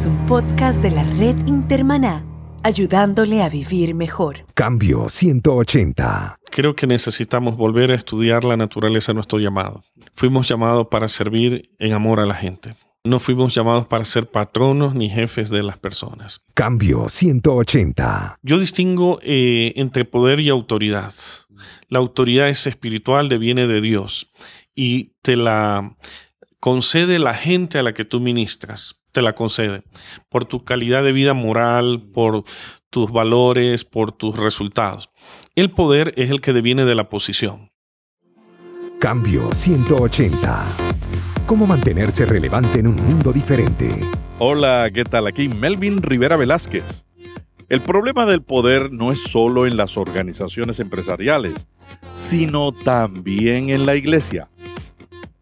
es 0.00 0.06
un 0.06 0.26
podcast 0.26 0.82
de 0.82 0.90
la 0.90 1.04
red 1.04 1.36
Intermaná, 1.46 2.24
ayudándole 2.62 3.42
a 3.42 3.50
vivir 3.50 3.94
mejor. 3.94 4.46
Cambio 4.54 5.10
180. 5.10 6.38
Creo 6.50 6.74
que 6.74 6.86
necesitamos 6.86 7.54
volver 7.58 7.90
a 7.90 7.96
estudiar 7.96 8.44
la 8.44 8.56
naturaleza 8.56 9.12
de 9.12 9.16
nuestro 9.16 9.38
llamado. 9.38 9.84
Fuimos 10.14 10.48
llamados 10.48 10.86
para 10.90 11.06
servir 11.06 11.70
en 11.78 11.92
amor 11.92 12.18
a 12.18 12.24
la 12.24 12.34
gente. 12.34 12.76
No 13.04 13.18
fuimos 13.18 13.54
llamados 13.54 13.88
para 13.88 14.06
ser 14.06 14.30
patronos 14.30 14.94
ni 14.94 15.10
jefes 15.10 15.50
de 15.50 15.62
las 15.62 15.76
personas. 15.76 16.40
Cambio 16.54 17.10
180. 17.10 18.38
Yo 18.42 18.58
distingo 18.58 19.18
eh, 19.22 19.74
entre 19.76 20.06
poder 20.06 20.40
y 20.40 20.48
autoridad. 20.48 21.12
La 21.88 21.98
autoridad 21.98 22.48
es 22.48 22.66
espiritual, 22.66 23.28
viene 23.38 23.66
de 23.66 23.82
Dios 23.82 24.32
y 24.74 25.12
te 25.20 25.36
la 25.36 25.94
concede 26.58 27.18
la 27.18 27.34
gente 27.34 27.78
a 27.78 27.82
la 27.82 27.92
que 27.92 28.06
tú 28.06 28.18
ministras. 28.20 28.99
Te 29.12 29.22
la 29.22 29.34
concede 29.34 29.82
por 30.28 30.44
tu 30.44 30.60
calidad 30.60 31.02
de 31.02 31.12
vida 31.12 31.34
moral, 31.34 32.02
por 32.12 32.44
tus 32.90 33.10
valores, 33.10 33.84
por 33.84 34.12
tus 34.12 34.38
resultados. 34.38 35.10
El 35.56 35.70
poder 35.70 36.14
es 36.16 36.30
el 36.30 36.40
que 36.40 36.52
deviene 36.52 36.84
de 36.84 36.94
la 36.94 37.08
posición. 37.08 37.70
Cambio 39.00 39.50
180. 39.52 40.66
¿Cómo 41.46 41.66
mantenerse 41.66 42.24
relevante 42.26 42.78
en 42.78 42.86
un 42.86 42.96
mundo 42.96 43.32
diferente? 43.32 43.88
Hola, 44.38 44.88
¿qué 44.94 45.04
tal? 45.04 45.26
Aquí 45.26 45.48
Melvin 45.48 46.02
Rivera 46.02 46.36
Velázquez. 46.36 47.04
El 47.68 47.80
problema 47.80 48.26
del 48.26 48.42
poder 48.42 48.92
no 48.92 49.10
es 49.10 49.22
solo 49.22 49.66
en 49.66 49.76
las 49.76 49.96
organizaciones 49.96 50.80
empresariales, 50.80 51.66
sino 52.14 52.72
también 52.72 53.70
en 53.70 53.86
la 53.86 53.96
iglesia. 53.96 54.50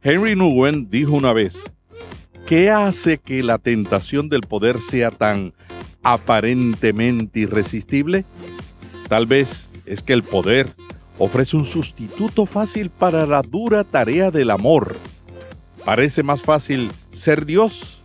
Henry 0.03 0.37
Nguyen 0.37 0.89
dijo 0.91 1.13
una 1.13 1.33
vez, 1.33 1.59
¿qué 2.49 2.71
hace 2.71 3.19
que 3.19 3.43
la 3.43 3.59
tentación 3.59 4.31
del 4.31 4.41
poder 4.41 4.81
sea 4.81 5.11
tan 5.11 5.53
aparentemente 6.03 7.41
irresistible? 7.41 8.25
Tal 9.07 9.27
vez 9.27 9.69
es 9.85 10.03
que 10.03 10.15
el 10.15 10.23
poder 10.23 10.75
ofrece 11.19 11.59
un 11.59 11.67
sustituto 11.67 12.47
fácil 12.47 12.89
para 12.89 13.27
la 13.27 13.43
dura 13.43 13.85
tarea 13.85 14.31
del 14.31 14.51
amor. 14.51 14.97
Parece 15.85 16.23
más 16.23 16.41
fácil 16.41 16.91
ser 17.13 17.45
Dios 17.45 18.03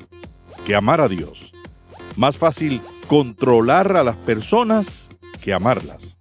que 0.65 0.75
amar 0.75 0.99
a 0.99 1.07
Dios. 1.07 1.53
Más 2.17 2.37
fácil 2.37 2.81
controlar 3.07 3.95
a 3.95 4.03
las 4.03 4.17
personas 4.17 5.09
que 5.41 5.53
amarlas. 5.53 6.17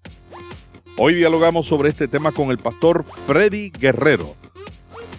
Hoy 0.96 1.14
dialogamos 1.14 1.66
sobre 1.66 1.88
este 1.88 2.06
tema 2.06 2.30
con 2.30 2.52
el 2.52 2.58
pastor 2.58 3.04
Freddy 3.26 3.70
Guerrero 3.70 4.36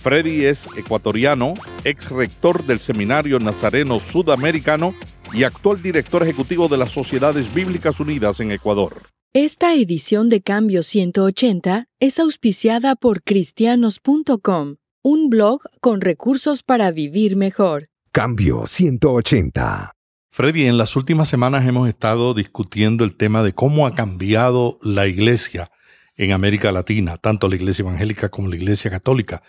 Freddy 0.04 0.44
es 0.44 0.68
ecuatoriano, 0.76 1.54
ex 1.86 2.12
rector 2.12 2.66
del 2.66 2.80
Seminario 2.80 3.40
Nazareno 3.40 4.02
Sudamericano 4.02 4.94
y 5.34 5.46
actual 5.46 5.82
director 5.82 6.22
ejecutivo 6.24 6.68
de 6.68 6.76
las 6.76 6.92
Sociedades 6.92 7.54
Bíblicas 7.54 8.02
Unidas 8.02 8.42
en 8.42 8.52
Ecuador. 8.52 9.04
Esta 9.32 9.74
edición 9.74 10.28
de 10.28 10.42
Cambio 10.42 10.84
180 10.84 11.86
es 12.02 12.20
auspiciada 12.20 12.98
por 12.98 13.24
cristianos.com, 13.24 14.76
un 15.04 15.30
blog 15.30 15.62
con 15.80 16.02
recursos 16.02 16.64
para 16.64 16.92
vivir 16.92 17.38
mejor. 17.38 17.88
Cambio 18.12 18.68
180. 18.68 19.94
Freddy, 20.32 20.66
en 20.66 20.78
las 20.78 20.98
últimas 20.98 21.30
semanas 21.30 21.66
hemos 21.66 21.88
estado 21.88 22.34
discutiendo 22.34 23.06
el 23.06 23.16
tema 23.16 23.42
de 23.42 23.54
cómo 23.54 23.88
ha 23.88 23.96
cambiado 23.96 24.80
la 24.82 25.08
iglesia 25.08 25.72
en 26.18 26.34
América 26.34 26.74
Latina, 26.74 27.16
tanto 27.16 27.48
la 27.48 27.56
iglesia 27.56 27.84
evangélica 27.84 28.28
como 28.28 28.50
la 28.50 28.58
iglesia 28.58 28.92
católica. 28.92 29.42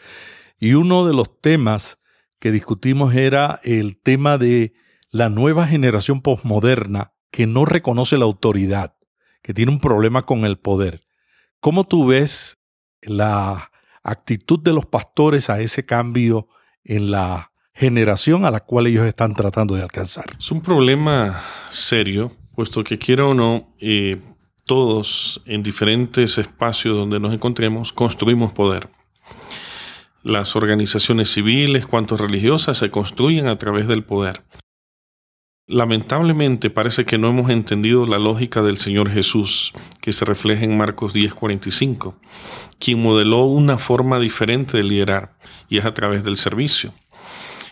Y 0.64 0.72
uno 0.72 1.06
de 1.06 1.12
los 1.12 1.42
temas 1.42 2.00
que 2.38 2.50
discutimos 2.50 3.14
era 3.14 3.60
el 3.64 4.00
tema 4.00 4.38
de 4.38 4.72
la 5.10 5.28
nueva 5.28 5.66
generación 5.66 6.22
postmoderna 6.22 7.12
que 7.30 7.46
no 7.46 7.66
reconoce 7.66 8.16
la 8.16 8.24
autoridad, 8.24 8.96
que 9.42 9.52
tiene 9.52 9.72
un 9.72 9.78
problema 9.78 10.22
con 10.22 10.46
el 10.46 10.56
poder. 10.56 11.02
¿Cómo 11.60 11.84
tú 11.84 12.06
ves 12.06 12.62
la 13.02 13.70
actitud 14.02 14.58
de 14.58 14.72
los 14.72 14.86
pastores 14.86 15.50
a 15.50 15.60
ese 15.60 15.84
cambio 15.84 16.48
en 16.82 17.10
la 17.10 17.52
generación 17.74 18.46
a 18.46 18.50
la 18.50 18.60
cual 18.60 18.86
ellos 18.86 19.04
están 19.04 19.34
tratando 19.34 19.74
de 19.74 19.82
alcanzar? 19.82 20.34
Es 20.38 20.50
un 20.50 20.62
problema 20.62 21.42
serio, 21.68 22.32
puesto 22.54 22.82
que 22.82 22.96
quiera 22.96 23.26
o 23.26 23.34
no, 23.34 23.74
eh, 23.80 24.18
todos 24.64 25.42
en 25.44 25.62
diferentes 25.62 26.38
espacios 26.38 26.96
donde 26.96 27.20
nos 27.20 27.34
encontremos 27.34 27.92
construimos 27.92 28.54
poder. 28.54 28.88
Las 30.24 30.56
organizaciones 30.56 31.30
civiles, 31.30 31.86
cuanto 31.86 32.16
religiosas, 32.16 32.78
se 32.78 32.88
construyen 32.88 33.46
a 33.46 33.58
través 33.58 33.86
del 33.86 34.04
poder. 34.04 34.42
Lamentablemente 35.66 36.70
parece 36.70 37.04
que 37.04 37.18
no 37.18 37.28
hemos 37.28 37.50
entendido 37.50 38.06
la 38.06 38.18
lógica 38.18 38.62
del 38.62 38.78
Señor 38.78 39.10
Jesús, 39.10 39.74
que 40.00 40.14
se 40.14 40.24
refleja 40.24 40.64
en 40.64 40.78
Marcos 40.78 41.12
10:45, 41.12 42.16
quien 42.78 43.02
modeló 43.02 43.44
una 43.44 43.76
forma 43.76 44.18
diferente 44.18 44.78
de 44.78 44.84
liderar, 44.84 45.36
y 45.68 45.76
es 45.76 45.84
a 45.84 45.92
través 45.92 46.24
del 46.24 46.38
servicio. 46.38 46.94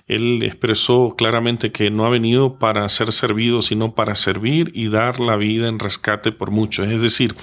Él 0.07 0.43
expresó 0.43 1.15
claramente 1.17 1.73
que 1.73 1.91
no 1.91 2.05
ha 2.05 2.11
venido 2.11 2.59
para 2.59 2.87
ser 2.91 3.13
servido, 3.13 3.63
sino 3.63 3.95
para 3.95 4.15
servir 4.15 4.71
y 4.75 4.89
dar 4.89 5.21
la 5.21 5.39
vida 5.39 5.69
en 5.69 5.79
rescate 5.79 6.33
por 6.33 6.51
muchos. 6.51 6.87
Es 6.87 7.01
decir, 7.01 7.35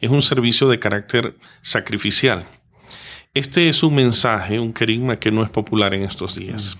es 0.00 0.10
un 0.10 0.22
servicio 0.22 0.66
de 0.66 0.80
carácter 0.80 1.36
sacrificial. 1.62 2.44
Este 3.36 3.68
es 3.68 3.82
un 3.82 3.94
mensaje, 3.94 4.58
un 4.58 4.72
querigma 4.72 5.16
que 5.16 5.30
no 5.30 5.42
es 5.42 5.50
popular 5.50 5.92
en 5.92 6.04
estos 6.04 6.36
días. 6.36 6.78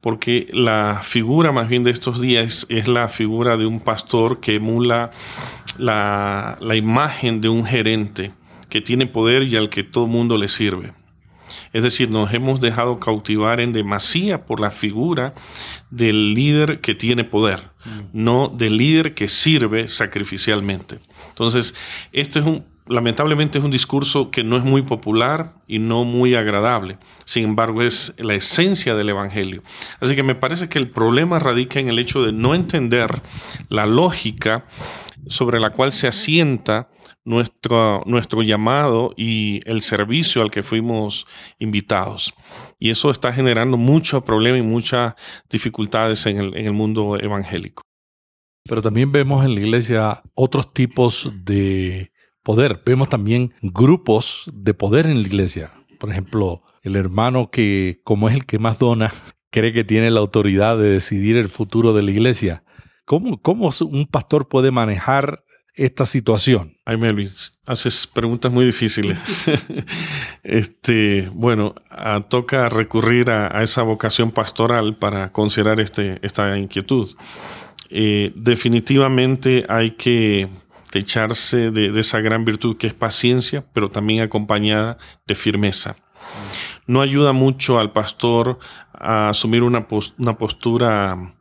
Porque 0.00 0.46
la 0.52 1.00
figura 1.02 1.50
más 1.50 1.68
bien 1.68 1.82
de 1.82 1.90
estos 1.90 2.20
días 2.20 2.66
es 2.68 2.86
la 2.86 3.08
figura 3.08 3.56
de 3.56 3.66
un 3.66 3.80
pastor 3.80 4.38
que 4.38 4.54
emula 4.54 5.10
la, 5.76 6.56
la 6.60 6.76
imagen 6.76 7.40
de 7.40 7.48
un 7.48 7.64
gerente 7.64 8.30
que 8.68 8.80
tiene 8.80 9.08
poder 9.08 9.42
y 9.42 9.56
al 9.56 9.68
que 9.68 9.82
todo 9.82 10.04
el 10.04 10.12
mundo 10.12 10.38
le 10.38 10.46
sirve. 10.46 10.92
Es 11.72 11.82
decir, 11.82 12.10
nos 12.12 12.32
hemos 12.32 12.60
dejado 12.60 13.00
cautivar 13.00 13.58
en 13.58 13.72
demasía 13.72 14.44
por 14.46 14.60
la 14.60 14.70
figura 14.70 15.34
del 15.90 16.32
líder 16.34 16.80
que 16.80 16.94
tiene 16.94 17.24
poder, 17.24 17.72
no 18.12 18.46
del 18.46 18.76
líder 18.76 19.14
que 19.14 19.26
sirve 19.26 19.88
sacrificialmente. 19.88 21.00
Entonces, 21.30 21.74
este 22.12 22.38
es 22.38 22.46
un 22.46 22.75
lamentablemente 22.88 23.58
es 23.58 23.64
un 23.64 23.70
discurso 23.70 24.30
que 24.30 24.44
no 24.44 24.56
es 24.56 24.64
muy 24.64 24.82
popular 24.82 25.46
y 25.66 25.78
no 25.78 26.04
muy 26.04 26.34
agradable. 26.34 26.98
Sin 27.24 27.44
embargo, 27.44 27.82
es 27.82 28.14
la 28.18 28.34
esencia 28.34 28.94
del 28.94 29.08
Evangelio. 29.08 29.62
Así 30.00 30.14
que 30.14 30.22
me 30.22 30.34
parece 30.34 30.68
que 30.68 30.78
el 30.78 30.90
problema 30.90 31.38
radica 31.38 31.80
en 31.80 31.88
el 31.88 31.98
hecho 31.98 32.22
de 32.22 32.32
no 32.32 32.54
entender 32.54 33.10
la 33.68 33.86
lógica 33.86 34.64
sobre 35.26 35.58
la 35.58 35.70
cual 35.70 35.92
se 35.92 36.06
asienta 36.06 36.88
nuestro, 37.24 38.02
nuestro 38.06 38.42
llamado 38.42 39.12
y 39.16 39.60
el 39.68 39.82
servicio 39.82 40.42
al 40.42 40.50
que 40.50 40.62
fuimos 40.62 41.26
invitados. 41.58 42.32
Y 42.78 42.90
eso 42.90 43.10
está 43.10 43.32
generando 43.32 43.76
mucho 43.76 44.24
problema 44.24 44.58
y 44.58 44.62
muchas 44.62 45.14
dificultades 45.50 46.24
en 46.26 46.38
el, 46.38 46.56
en 46.56 46.66
el 46.66 46.72
mundo 46.72 47.18
evangélico. 47.18 47.82
Pero 48.68 48.80
también 48.80 49.10
vemos 49.10 49.44
en 49.44 49.54
la 49.54 49.60
iglesia 49.60 50.22
otros 50.34 50.72
tipos 50.72 51.32
de 51.44 52.12
poder. 52.46 52.80
Vemos 52.86 53.08
también 53.08 53.52
grupos 53.60 54.48
de 54.54 54.72
poder 54.72 55.06
en 55.06 55.20
la 55.20 55.26
iglesia. 55.26 55.72
Por 55.98 56.10
ejemplo, 56.12 56.62
el 56.82 56.94
hermano 56.94 57.50
que, 57.50 58.00
como 58.04 58.28
es 58.28 58.36
el 58.36 58.46
que 58.46 58.60
más 58.60 58.78
dona, 58.78 59.12
cree 59.50 59.72
que 59.72 59.82
tiene 59.82 60.12
la 60.12 60.20
autoridad 60.20 60.78
de 60.78 60.88
decidir 60.90 61.36
el 61.36 61.48
futuro 61.48 61.92
de 61.92 62.02
la 62.02 62.12
iglesia. 62.12 62.62
¿Cómo, 63.04 63.42
cómo 63.42 63.70
un 63.80 64.06
pastor 64.06 64.46
puede 64.46 64.70
manejar 64.70 65.42
esta 65.74 66.06
situación? 66.06 66.76
Ay, 66.84 66.96
Melvin, 66.98 67.30
haces 67.66 68.06
preguntas 68.06 68.52
muy 68.52 68.64
difíciles. 68.64 69.18
este, 70.44 71.28
bueno, 71.34 71.74
toca 72.28 72.68
recurrir 72.68 73.28
a, 73.30 73.60
esa 73.60 73.82
vocación 73.82 74.30
pastoral 74.30 74.96
para 74.96 75.32
considerar 75.32 75.80
este, 75.80 76.20
esta 76.22 76.56
inquietud. 76.56 77.08
Eh, 77.90 78.32
definitivamente 78.36 79.64
hay 79.68 79.92
que 79.92 80.48
echarse 80.94 81.70
de, 81.70 81.98
esa 81.98 82.20
gran 82.20 82.44
virtud 82.44 82.76
que 82.76 82.86
es 82.86 82.94
paciencia, 82.94 83.64
pero 83.72 83.90
también 83.90 84.22
acompañada 84.22 84.96
de 85.26 85.34
firmeza. 85.34 85.96
No 86.86 87.00
ayuda 87.00 87.32
mucho 87.32 87.78
al 87.78 87.92
pastor 87.92 88.58
a 88.92 89.30
asumir 89.30 89.62
una, 89.62 89.86
postura 89.88 91.34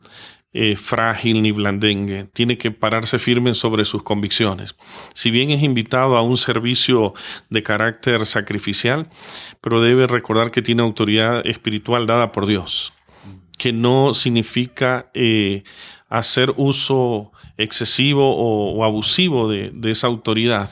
eh, 0.53 0.75
frágil 0.75 1.41
ni 1.41 1.51
blandengue. 1.51 2.25
Tiene 2.33 2.57
que 2.57 2.71
pararse 2.71 3.19
firme 3.19 3.53
sobre 3.53 3.85
sus 3.85 4.03
convicciones. 4.03 4.75
Si 5.13 5.29
bien 5.31 5.51
es 5.51 5.61
invitado 5.61 6.17
a 6.17 6.21
un 6.21 6.37
servicio 6.37 7.13
de 7.49 7.63
carácter 7.63 8.25
sacrificial, 8.25 9.07
pero 9.61 9.81
debe 9.81 10.07
recordar 10.07 10.51
que 10.51 10.61
tiene 10.61 10.81
autoridad 10.81 11.45
espiritual 11.45 12.07
dada 12.07 12.31
por 12.31 12.47
Dios, 12.47 12.93
que 13.57 13.71
no 13.73 14.13
significa 14.13 15.09
eh, 15.13 15.63
hacer 16.09 16.53
uso 16.57 17.31
excesivo 17.57 18.35
o, 18.35 18.83
abusivo 18.83 19.49
de, 19.49 19.71
esa 19.89 20.07
autoridad, 20.07 20.69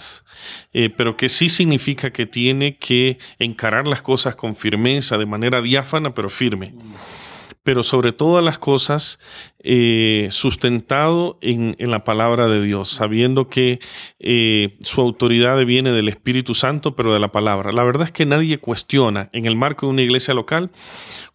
eh, 0.73 0.89
pero 0.89 1.15
que 1.15 1.29
sí 1.29 1.49
significa 1.49 2.11
que 2.11 2.25
tiene 2.25 2.77
que 2.77 3.17
encarar 3.39 3.87
las 3.87 4.01
cosas 4.01 4.35
con 4.35 4.55
firmeza, 4.55 5.17
de 5.17 5.25
manera 5.25 5.61
diáfana 5.61 6.13
pero 6.13 6.29
firme. 6.29 6.73
Pero 7.63 7.81
sobre 7.81 8.11
todas 8.11 8.43
las 8.43 8.59
cosas 8.59 9.19
eh, 9.59 10.27
sustentado 10.31 11.37
en, 11.41 11.75
la 11.79 12.03
palabra 12.03 12.47
de 12.47 12.61
Dios, 12.61 12.89
sabiendo 12.89 13.47
que 13.47 13.79
eh, 14.19 14.75
su 14.81 15.01
autoridad 15.01 15.63
viene 15.65 15.91
del 15.93 16.09
Espíritu 16.09 16.53
Santo, 16.53 16.95
pero 16.95 17.13
de 17.13 17.19
la 17.19 17.31
palabra. 17.31 17.71
La 17.71 17.83
verdad 17.83 18.07
es 18.07 18.11
que 18.11 18.25
nadie 18.25 18.57
cuestiona 18.57 19.29
en 19.31 19.45
el 19.45 19.55
marco 19.55 19.85
de 19.85 19.93
una 19.93 20.01
iglesia 20.01 20.33
local 20.33 20.71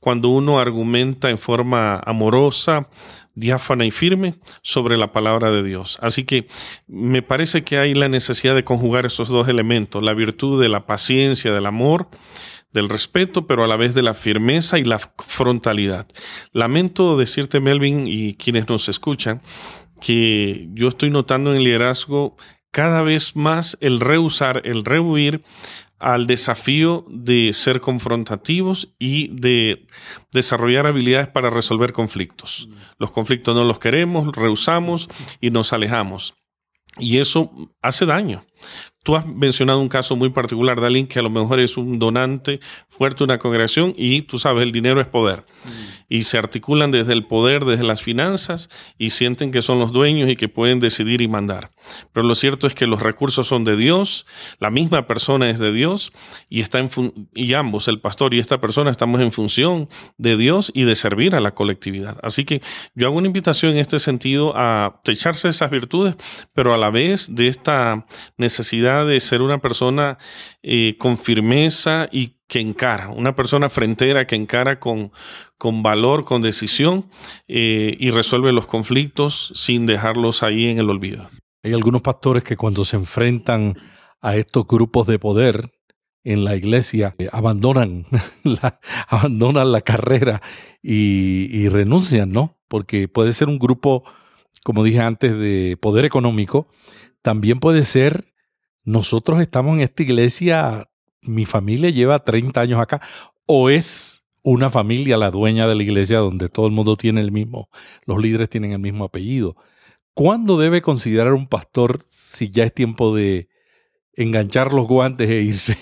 cuando 0.00 0.28
uno 0.28 0.60
argumenta 0.60 1.30
en 1.30 1.38
forma 1.38 2.00
amorosa, 2.04 2.88
diáfana 3.34 3.86
y 3.86 3.90
firme 3.90 4.34
sobre 4.62 4.96
la 4.96 5.12
palabra 5.12 5.50
de 5.50 5.62
Dios. 5.62 5.98
Así 6.02 6.24
que 6.24 6.46
me 6.86 7.22
parece 7.22 7.62
que 7.62 7.78
hay 7.78 7.94
la 7.94 8.08
necesidad 8.08 8.54
de 8.54 8.64
conjugar 8.64 9.06
esos 9.06 9.28
dos 9.28 9.48
elementos, 9.48 10.02
la 10.02 10.12
virtud 10.12 10.60
de 10.60 10.68
la 10.68 10.86
paciencia, 10.86 11.52
del 11.52 11.66
amor, 11.66 12.08
del 12.72 12.88
respeto, 12.88 13.46
pero 13.46 13.64
a 13.64 13.66
la 13.66 13.76
vez 13.76 13.94
de 13.94 14.02
la 14.02 14.14
firmeza 14.14 14.78
y 14.78 14.84
la 14.84 14.98
frontalidad. 14.98 16.06
Lamento 16.52 17.16
decirte, 17.16 17.60
Melvin, 17.60 18.06
y 18.06 18.34
quienes 18.34 18.68
nos 18.68 18.88
escuchan, 18.88 19.42
que 20.00 20.68
yo 20.72 20.88
estoy 20.88 21.10
notando 21.10 21.50
en 21.50 21.58
el 21.58 21.64
liderazgo 21.64 22.36
cada 22.70 23.02
vez 23.02 23.34
más 23.34 23.78
el 23.80 24.00
rehusar, 24.00 24.62
el 24.64 24.84
rehuir 24.84 25.42
al 25.98 26.26
desafío 26.26 27.04
de 27.08 27.52
ser 27.52 27.80
confrontativos 27.80 28.94
y 28.98 29.28
de 29.28 29.86
desarrollar 30.32 30.86
habilidades 30.86 31.28
para 31.28 31.50
resolver 31.50 31.92
conflictos. 31.92 32.68
Los 32.98 33.10
conflictos 33.10 33.54
no 33.54 33.64
los 33.64 33.78
queremos, 33.78 34.34
rehusamos 34.36 35.08
y 35.40 35.50
nos 35.50 35.72
alejamos. 35.72 36.34
Y 36.98 37.18
eso 37.18 37.50
hace 37.82 38.06
daño. 38.06 38.44
Tú 39.08 39.16
has 39.16 39.26
mencionado 39.26 39.80
un 39.80 39.88
caso 39.88 40.16
muy 40.16 40.28
particular 40.28 40.82
de 40.82 41.06
que 41.06 41.18
a 41.18 41.22
lo 41.22 41.30
mejor 41.30 41.60
es 41.60 41.78
un 41.78 41.98
donante 41.98 42.60
fuerte 42.90 43.24
una 43.24 43.38
congregación 43.38 43.94
y 43.96 44.20
tú 44.20 44.36
sabes, 44.36 44.62
el 44.62 44.70
dinero 44.70 45.00
es 45.00 45.06
poder. 45.06 45.38
Mm 45.64 45.87
y 46.08 46.22
se 46.22 46.38
articulan 46.38 46.90
desde 46.90 47.12
el 47.12 47.24
poder, 47.24 47.64
desde 47.64 47.84
las 47.84 48.02
finanzas 48.02 48.70
y 48.96 49.10
sienten 49.10 49.52
que 49.52 49.62
son 49.62 49.78
los 49.78 49.92
dueños 49.92 50.30
y 50.30 50.36
que 50.36 50.48
pueden 50.48 50.80
decidir 50.80 51.20
y 51.20 51.28
mandar. 51.28 51.70
Pero 52.12 52.26
lo 52.26 52.34
cierto 52.34 52.66
es 52.66 52.74
que 52.74 52.86
los 52.86 53.02
recursos 53.02 53.46
son 53.46 53.64
de 53.64 53.76
Dios, 53.76 54.26
la 54.58 54.70
misma 54.70 55.06
persona 55.06 55.50
es 55.50 55.58
de 55.58 55.72
Dios 55.72 56.12
y 56.48 56.60
está 56.60 56.78
en 56.78 56.88
y 57.34 57.54
ambos, 57.54 57.88
el 57.88 58.00
pastor 58.00 58.34
y 58.34 58.38
esta 58.38 58.60
persona 58.60 58.90
estamos 58.90 59.20
en 59.20 59.32
función 59.32 59.88
de 60.16 60.36
Dios 60.36 60.72
y 60.74 60.84
de 60.84 60.96
servir 60.96 61.34
a 61.34 61.40
la 61.40 61.54
colectividad. 61.54 62.18
Así 62.22 62.44
que 62.44 62.62
yo 62.94 63.06
hago 63.06 63.18
una 63.18 63.26
invitación 63.26 63.72
en 63.72 63.78
este 63.78 63.98
sentido 63.98 64.52
a 64.56 65.00
echarse 65.04 65.48
esas 65.48 65.70
virtudes, 65.70 66.16
pero 66.54 66.74
a 66.74 66.78
la 66.78 66.90
vez 66.90 67.34
de 67.34 67.48
esta 67.48 68.06
necesidad 68.36 69.06
de 69.06 69.20
ser 69.20 69.42
una 69.42 69.58
persona 69.58 70.18
eh, 70.62 70.96
con 70.98 71.18
firmeza 71.18 72.08
y 72.10 72.37
que 72.48 72.60
encara, 72.60 73.10
una 73.10 73.36
persona 73.36 73.68
frentera 73.68 74.26
que 74.26 74.34
encara 74.34 74.80
con, 74.80 75.12
con 75.58 75.82
valor, 75.82 76.24
con 76.24 76.40
decisión 76.40 77.10
eh, 77.46 77.94
y 78.00 78.10
resuelve 78.10 78.52
los 78.52 78.66
conflictos 78.66 79.52
sin 79.54 79.84
dejarlos 79.84 80.42
ahí 80.42 80.66
en 80.66 80.78
el 80.78 80.88
olvido. 80.88 81.28
Hay 81.62 81.74
algunos 81.74 82.00
pastores 82.00 82.42
que 82.42 82.56
cuando 82.56 82.86
se 82.86 82.96
enfrentan 82.96 83.76
a 84.22 84.34
estos 84.36 84.66
grupos 84.66 85.06
de 85.06 85.18
poder 85.18 85.70
en 86.24 86.44
la 86.44 86.56
iglesia 86.56 87.14
eh, 87.18 87.28
abandonan, 87.32 88.06
la, 88.42 88.80
abandonan 89.08 89.70
la 89.70 89.82
carrera 89.82 90.40
y, 90.82 91.48
y 91.52 91.68
renuncian, 91.68 92.30
¿no? 92.30 92.56
Porque 92.66 93.08
puede 93.08 93.34
ser 93.34 93.48
un 93.48 93.58
grupo, 93.58 94.04
como 94.64 94.84
dije 94.84 95.00
antes, 95.00 95.32
de 95.32 95.76
poder 95.78 96.06
económico. 96.06 96.68
También 97.20 97.60
puede 97.60 97.84
ser, 97.84 98.32
nosotros 98.84 99.42
estamos 99.42 99.74
en 99.74 99.82
esta 99.82 100.02
iglesia 100.02 100.88
mi 101.22 101.44
familia 101.44 101.90
lleva 101.90 102.18
30 102.18 102.60
años 102.60 102.80
acá, 102.80 103.00
o 103.46 103.70
es 103.70 104.24
una 104.42 104.70
familia 104.70 105.16
la 105.16 105.30
dueña 105.30 105.68
de 105.68 105.74
la 105.74 105.82
iglesia 105.82 106.18
donde 106.18 106.48
todo 106.48 106.66
el 106.66 106.72
mundo 106.72 106.96
tiene 106.96 107.20
el 107.20 107.32
mismo, 107.32 107.68
los 108.06 108.20
líderes 108.20 108.48
tienen 108.48 108.72
el 108.72 108.78
mismo 108.78 109.04
apellido. 109.04 109.56
¿Cuándo 110.14 110.58
debe 110.58 110.82
considerar 110.82 111.32
un 111.32 111.46
pastor 111.46 112.04
si 112.08 112.50
ya 112.50 112.64
es 112.64 112.74
tiempo 112.74 113.14
de 113.14 113.48
enganchar 114.14 114.72
los 114.72 114.86
guantes 114.86 115.28
e 115.30 115.42
irse? 115.42 115.78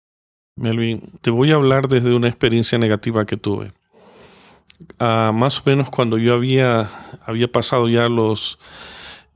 Melvin, 0.56 1.02
te 1.20 1.30
voy 1.30 1.52
a 1.52 1.56
hablar 1.56 1.88
desde 1.88 2.14
una 2.14 2.28
experiencia 2.28 2.78
negativa 2.78 3.26
que 3.26 3.36
tuve. 3.36 3.72
Ah, 4.98 5.30
más 5.34 5.60
o 5.60 5.62
menos 5.66 5.90
cuando 5.90 6.18
yo 6.18 6.34
había, 6.34 6.90
había 7.24 7.50
pasado 7.50 7.88
ya 7.88 8.08
los 8.08 8.58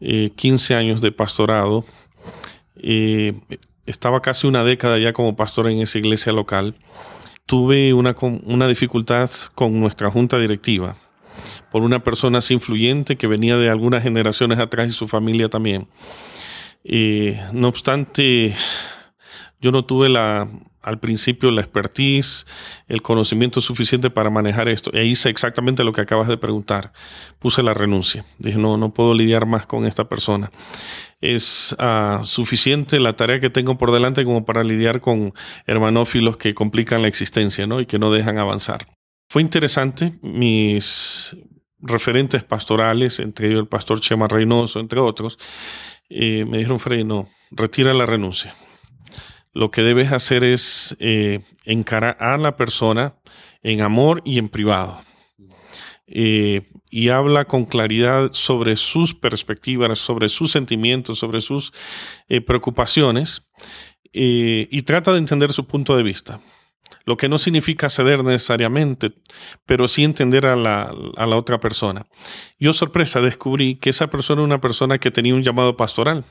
15 0.01 0.73
eh, 0.73 0.77
años 0.77 1.01
de 1.01 1.13
pastorado, 1.13 1.85
eh, 2.77 3.35
estaba 3.87 4.23
casi 4.23 4.47
una 4.47 4.65
década 4.65 4.99
ya 4.99 5.13
como 5.13 5.37
pastor 5.37 5.71
en 5.71 5.81
esa 5.81 5.99
iglesia 5.99 6.33
local, 6.33 6.75
tuve 7.47 7.93
una, 7.95 8.15
una 8.45 8.69
dificultad 8.69 9.31
con 9.55 9.81
nuestra 9.81 10.11
junta 10.11 10.39
directiva 10.39 10.97
por 11.71 11.83
una 11.83 12.03
persona 12.03 12.39
así 12.39 12.55
influyente 12.55 13.17
que 13.17 13.27
venía 13.27 13.57
de 13.57 13.71
algunas 13.71 14.03
generaciones 14.03 14.59
atrás 14.59 14.89
y 14.89 14.93
su 14.93 15.09
familia 15.09 15.49
también. 15.49 15.89
Eh, 16.85 17.41
no 17.53 17.69
obstante, 17.69 18.55
yo 19.61 19.71
no 19.71 19.85
tuve 19.85 20.09
la, 20.09 20.49
al 20.83 20.99
principio 20.99 21.51
la 21.51 21.61
expertise, 21.61 22.47
el 22.89 23.03
conocimiento 23.03 23.61
suficiente 23.61 24.11
para 24.11 24.31
manejar 24.31 24.69
esto. 24.69 24.93
E 24.93 25.05
hice 25.05 25.29
exactamente 25.29 25.85
lo 25.85 25.93
que 25.93 26.01
acabas 26.01 26.29
de 26.29 26.37
preguntar. 26.37 26.93
Puse 27.39 27.63
la 27.63 27.75
renuncia. 27.75 28.25
Dije, 28.39 28.59
no, 28.59 28.77
no 28.77 28.93
puedo 28.95 29.15
lidiar 29.15 29.47
más 29.47 29.67
con 29.67 29.87
esta 29.87 30.09
persona 30.09 30.51
es 31.21 31.77
ah, 31.79 32.23
suficiente 32.25 32.99
la 32.99 33.15
tarea 33.15 33.41
que 33.41 33.51
tengo 33.51 33.77
por 33.77 33.93
delante 33.93 34.25
como 34.25 34.47
para 34.47 34.65
lidiar 34.65 35.01
con 35.01 35.35
hermanófilos 35.67 36.37
que 36.39 36.55
complican 36.55 37.03
la 37.03 37.09
existencia 37.09 37.67
¿no? 37.67 37.81
y 37.81 37.87
que 37.87 37.99
no 37.99 38.11
dejan 38.11 38.39
avanzar. 38.39 38.87
Fue 39.29 39.43
interesante, 39.43 40.15
mis 40.23 41.37
referentes 41.79 42.43
pastorales, 42.43 43.21
entre 43.21 43.49
ellos 43.49 43.61
el 43.61 43.69
pastor 43.69 44.01
Chema 44.01 44.29
Reynoso, 44.29 44.81
entre 44.81 44.99
otros, 44.99 45.39
eh, 46.09 46.45
me 46.45 46.59
dijeron, 46.59 46.81
Frey, 46.81 47.05
no, 47.05 47.29
retira 47.51 47.95
la 47.95 48.07
renuncia. 48.07 48.55
Lo 49.53 49.71
que 49.71 49.83
debes 49.83 50.13
hacer 50.13 50.45
es 50.45 50.97
eh, 51.01 51.41
encarar 51.65 52.17
a 52.21 52.37
la 52.37 52.57
persona 52.57 53.15
en 53.63 53.81
amor 53.81 54.23
y 54.25 54.39
en 54.39 54.49
privado. 54.49 55.03
Eh, 56.07 56.63
y 56.91 57.09
habla 57.09 57.45
con 57.45 57.67
claridad 57.67 58.31
sobre 58.33 58.77
sus 58.77 59.15
perspectivas, 59.15 59.99
sobre 59.99 60.29
sus 60.29 60.51
sentimientos, 60.51 61.19
sobre 61.19 61.41
sus 61.41 61.73
eh, 62.29 62.41
preocupaciones 62.41 63.49
y 64.13 64.83
trata 64.83 65.13
de 65.13 65.19
entender 65.19 65.53
su 65.53 65.69
punto 65.69 65.97
de 65.97 66.03
vista. 66.03 66.41
Lo 67.05 67.17
que 67.17 67.29
no 67.29 67.39
significa 67.39 67.89
ceder 67.89 68.25
necesariamente, 68.25 69.13
pero 69.67 69.89
sí 69.89 70.05
entender 70.05 70.47
a 70.47 70.57
la, 70.57 70.93
a 71.17 71.27
la 71.27 71.37
otra 71.37 71.59
persona. 71.59 72.07
Yo, 72.59 72.73
sorpresa, 72.73 73.21
descubrí 73.21 73.77
que 73.77 73.91
esa 73.91 74.09
persona 74.09 74.41
era 74.41 74.47
una 74.47 74.61
persona 74.61 74.99
que 74.99 75.11
tenía 75.11 75.35
un 75.35 75.43
llamado 75.43 75.77
pastoral. 75.77 76.25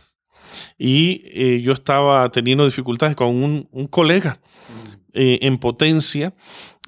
Y 0.77 1.61
yo 1.61 1.73
estaba 1.73 2.29
teniendo 2.29 2.65
dificultades 2.65 3.15
con 3.15 3.27
un, 3.27 3.67
un 3.71 3.87
colega 3.87 4.39
en 5.13 5.57
potencia 5.57 6.33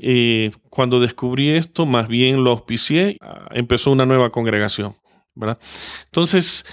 eh, 0.04 0.52
cuando 0.70 1.00
descubrí 1.00 1.52
esto, 1.52 1.86
más 1.86 2.08
bien 2.08 2.44
lo 2.44 2.52
auspicié, 2.52 3.18
ah, 3.22 3.48
empezó 3.52 3.92
una 3.92 4.06
nueva 4.06 4.32
congregación. 4.32 4.96
¿verdad? 5.36 5.60
Entonces, 6.06 6.66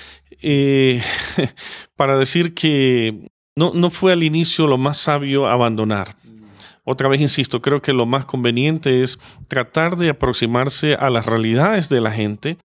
eh, 0.43 1.03
para 1.97 2.19
decir 2.19 2.55
que 2.55 3.29
no, 3.55 3.73
no 3.75 3.91
fue 3.91 4.13
al 4.13 4.23
inicio 4.23 4.67
lo 4.67 4.79
más 4.79 4.97
sabio 4.97 5.47
abandonar. 5.47 6.17
Otra 6.85 7.09
vez 7.09 7.21
insisto, 7.21 7.61
creo 7.61 7.83
que 7.83 7.93
lo 7.93 8.07
más 8.07 8.25
conveniente 8.25 9.03
es 9.03 9.19
tratar 9.47 9.97
de 9.97 10.09
aproximarse 10.09 10.95
a 10.95 11.11
las 11.11 11.27
realidades 11.27 11.91
de 11.91 12.01
la 12.01 12.11
gente 12.11 12.57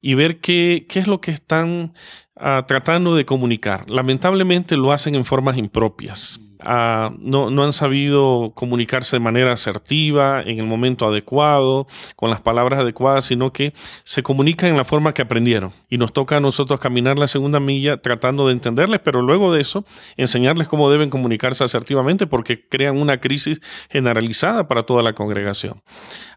y 0.00 0.14
ver 0.14 0.40
qué, 0.40 0.86
qué 0.88 0.98
es 0.98 1.06
lo 1.06 1.20
que 1.20 1.30
están 1.30 1.92
ah, 2.36 2.64
tratando 2.66 3.14
de 3.14 3.24
comunicar. 3.24 3.88
Lamentablemente 3.90 4.76
lo 4.76 4.92
hacen 4.92 5.14
en 5.14 5.24
formas 5.24 5.56
impropias. 5.56 6.40
Ah, 6.60 7.12
no, 7.18 7.46
han 7.62 7.72
sabido 7.72 8.52
comunicarse 8.54 9.16
de 9.16 9.20
manera 9.20 9.52
asertiva, 9.52 10.42
en 10.42 10.58
el 10.58 10.66
momento 10.66 11.06
adecuado, 11.06 11.86
con 12.16 12.30
las 12.30 12.40
palabras 12.40 12.80
adecuadas, 12.80 13.24
sino 13.24 13.52
que 13.52 13.72
se 14.04 14.22
comunican 14.22 14.70
en 14.70 14.76
la 14.76 14.84
forma 14.84 15.14
que 15.14 15.22
aprendieron. 15.22 15.72
Y 15.88 15.98
nos 15.98 16.12
toca 16.12 16.36
a 16.36 16.40
nosotros 16.40 16.80
caminar 16.80 17.18
la 17.18 17.28
segunda 17.28 17.60
milla 17.60 17.98
tratando 17.98 18.46
de 18.46 18.52
entenderles, 18.52 19.00
pero 19.04 19.22
luego 19.22 19.52
de 19.52 19.60
eso, 19.60 19.84
enseñarles 20.16 20.68
cómo 20.68 20.90
deben 20.90 21.10
comunicarse 21.10 21.64
asertivamente 21.64 22.26
porque 22.26 22.68
crean 22.68 22.98
una 22.98 23.20
crisis 23.20 23.60
generalizada 23.88 24.66
para 24.66 24.82
toda 24.82 25.02
la 25.02 25.12
congregación. 25.12 25.82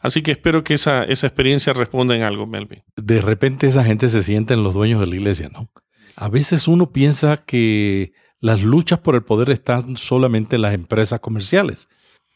Así 0.01 0.22
que 0.22 0.32
espero 0.32 0.63
que 0.63 0.75
esa, 0.75 1.04
esa 1.04 1.28
experiencia 1.28 1.74
responda 1.74 2.16
en 2.16 2.24
algo, 2.24 2.46
Melvin. 2.46 2.84
De 2.96 3.22
repente 3.22 3.68
esa 3.68 3.84
gente 3.84 4.10
se 4.10 4.22
siente 4.24 4.54
en 4.54 4.63
los 4.63 4.74
dueños 4.74 5.00
de 5.00 5.08
la 5.08 5.16
iglesia, 5.16 5.50
¿no? 5.51 5.70
A 6.16 6.30
veces 6.30 6.68
uno 6.68 6.92
piensa 6.92 7.38
que 7.38 8.13
las 8.42 8.62
luchas 8.64 9.00
por 9.00 9.16
el 9.16 9.24
poder 9.24 9.50
están 9.50 9.96
solamente 9.98 10.58
en 10.58 10.64
las 10.64 10.74
empresas 10.74 11.20
comerciales. 11.20 11.88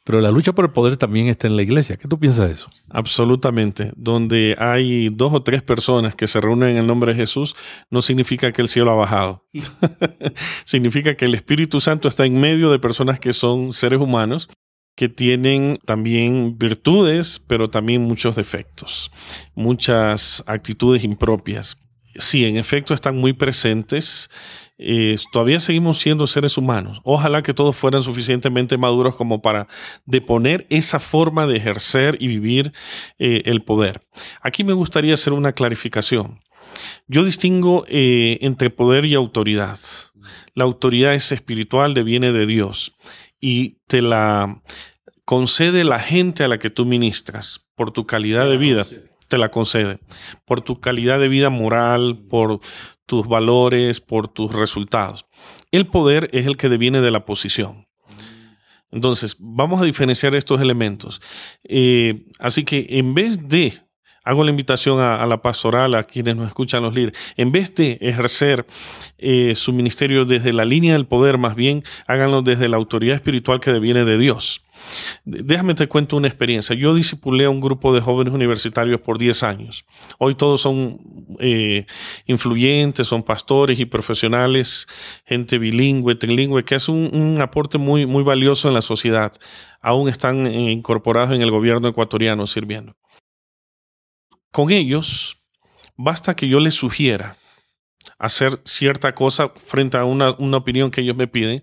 Pero 0.06 0.22
la 0.22 0.30
lucha 0.30 0.54
por 0.54 0.66
el 0.66 0.72
poder 0.72 0.98
también 0.98 1.28
está 1.28 1.48
en 1.48 1.56
la 1.56 1.64
iglesia. 1.64 1.98
¿Qué 1.98 2.08
tú 2.08 2.20
piensas 2.20 2.48
de 2.48 2.54
eso? 2.54 2.70
Absolutamente. 2.92 3.92
Donde 3.96 4.56
hay 4.60 5.10
dos 5.10 5.34
o 5.34 5.42
tres 5.42 5.64
personas 5.64 6.14
que 6.14 6.28
se 6.28 6.40
reúnen 6.40 6.70
en 6.70 6.78
el 6.78 6.86
nombre 6.86 7.12
de 7.12 7.18
Jesús, 7.18 7.56
no 7.90 8.04
significa 8.04 8.52
que 8.52 8.62
el 8.62 8.70
cielo 8.70 8.92
ha 8.92 8.96
bajado. 8.96 9.44
significa 10.64 11.16
que 11.16 11.26
el 11.26 11.34
Espíritu 11.34 11.80
Santo 11.80 12.08
está 12.08 12.24
en 12.24 12.40
medio 12.40 12.72
de 12.72 12.78
personas 12.78 13.20
que 13.20 13.34
son 13.34 13.74
seres 13.74 14.00
humanos 14.00 14.48
que 14.96 15.10
tienen 15.10 15.80
también 15.86 16.58
virtudes, 16.58 17.42
pero 17.48 17.70
también 17.72 18.04
muchos 18.04 18.36
defectos, 18.36 19.12
muchas 19.56 20.44
actitudes 20.46 21.04
impropias. 21.04 21.80
Sí, 22.18 22.46
en 22.46 22.58
efecto 22.58 22.94
están 22.94 23.18
muy 23.18 23.34
presentes. 23.34 24.30
Eh, 24.78 25.16
todavía 25.32 25.60
seguimos 25.60 26.00
siendo 26.00 26.28
seres 26.28 26.58
humanos. 26.58 27.00
Ojalá 27.04 27.42
que 27.42 27.54
todos 27.54 27.76
fueran 27.76 28.04
suficientemente 28.04 28.78
maduros 28.78 29.16
como 29.16 29.42
para 29.42 29.68
deponer 30.06 30.68
esa 30.70 31.00
forma 31.00 31.48
de 31.48 31.58
ejercer 31.58 32.18
y 32.20 32.28
vivir 32.28 32.74
eh, 33.18 33.44
el 33.46 33.64
poder. 33.64 34.02
Aquí 34.42 34.64
me 34.64 34.74
gustaría 34.74 35.14
hacer 35.14 35.34
una 35.34 35.54
clarificación. 35.54 36.42
Yo 37.08 37.24
distingo 37.24 37.86
eh, 37.88 38.38
entre 38.42 38.70
poder 38.70 39.06
y 39.06 39.14
autoridad. 39.14 39.80
La 40.54 40.64
autoridad 40.64 41.14
es 41.14 41.32
espiritual, 41.32 41.94
viene 42.04 42.32
de 42.32 42.46
Dios 42.46 42.96
y 43.40 43.78
te 43.88 44.02
la 44.02 44.62
concede 45.26 45.84
la 45.84 46.00
gente 46.00 46.44
a 46.44 46.48
la 46.48 46.60
que 46.60 46.70
tú 46.70 46.86
ministras 46.86 47.68
por 47.76 47.92
tu 47.92 48.06
calidad 48.06 48.50
de 48.50 48.58
vida. 48.58 48.86
Te 49.28 49.38
la 49.38 49.50
concede 49.50 50.00
por 50.46 50.62
tu 50.62 50.76
calidad 50.76 51.20
de 51.20 51.28
vida 51.28 51.50
moral, 51.50 52.20
por 52.30 52.60
tus 53.06 53.28
valores, 53.28 54.02
por 54.02 54.28
tus 54.28 54.54
resultados. 54.54 55.26
El 55.72 55.88
poder 55.88 56.30
es 56.34 56.46
el 56.46 56.58
que 56.58 56.70
deviene 56.70 57.02
de 57.02 57.12
la 57.12 57.26
posición. 57.26 57.88
Entonces, 58.92 59.36
vamos 59.40 59.82
a 59.82 59.86
diferenciar 59.86 60.36
estos 60.36 60.62
elementos. 60.62 61.22
Eh, 61.64 62.26
así 62.40 62.64
que 62.64 62.88
en 62.90 63.14
vez 63.14 63.48
de 63.50 63.85
hago 64.26 64.44
la 64.44 64.50
invitación 64.50 65.00
a, 65.00 65.26
la 65.26 65.42
pastoral, 65.42 65.96
a 65.96 66.04
quienes 66.04 66.36
nos 66.36 66.48
escuchan 66.48 66.84
los 66.84 66.94
líderes, 66.94 67.18
en 67.38 67.52
vez 67.52 67.74
de 67.76 67.98
ejercer 68.02 68.66
eh, 69.18 69.54
su 69.56 69.72
ministerio 69.72 70.26
desde 70.26 70.52
la 70.52 70.66
línea 70.66 70.94
del 70.94 71.06
poder, 71.06 71.38
más 71.38 71.56
bien 71.56 71.84
háganlo 72.08 72.42
desde 72.42 72.68
la 72.68 72.78
autoridad 72.78 73.16
espiritual 73.16 73.60
que 73.60 73.72
deviene 73.72 74.04
de 74.04 74.18
Dios. 74.18 74.64
Déjame 75.24 75.74
te 75.74 75.88
cuento 75.88 76.18
una 76.18 76.28
experiencia. 76.28 76.76
Yo 76.76 76.94
disipulé 76.94 77.46
a 77.46 77.50
un 77.50 77.62
grupo 77.62 77.94
de 77.94 78.02
jóvenes 78.02 78.34
universitarios 78.34 79.00
por 79.02 79.18
10 79.18 79.44
años. 79.44 79.86
Hoy 80.18 80.36
todos 80.36 80.62
son 80.62 81.00
eh, 81.40 81.86
influyentes, 82.26 83.08
son 83.08 83.24
pastores 83.24 83.80
y 83.80 83.86
profesionales, 83.86 84.88
gente 85.26 85.58
bilingüe, 85.58 86.16
trilingüe, 86.16 86.64
que 86.64 86.78
un, 86.88 87.10
un, 87.14 87.42
aporte 87.42 87.78
muy, 87.78 88.06
muy 88.06 88.24
valioso 88.24 88.68
en 88.68 88.74
la 88.74 88.82
sociedad. 88.82 89.32
Aún 89.82 90.10
están 90.10 90.46
eh, 90.46 90.72
incorporados 90.72 91.32
en 91.32 91.42
el 91.42 91.52
gobierno 91.52 91.88
ecuatoriano 91.88 92.46
sirviendo 92.48 92.96
con 94.56 94.72
ellos, 94.72 95.38
basta 95.98 96.34
que 96.34 96.48
yo 96.48 96.62
les 96.62 96.76
sugiera 96.76 97.36
hacer 98.18 98.62
cierta 98.64 99.14
cosa 99.14 99.50
frente 99.50 99.98
a 99.98 100.06
una, 100.06 100.30
opinión 100.30 100.92
que 100.92 101.02
ellos 101.02 101.18
me 101.18 101.28
piden. 101.28 101.62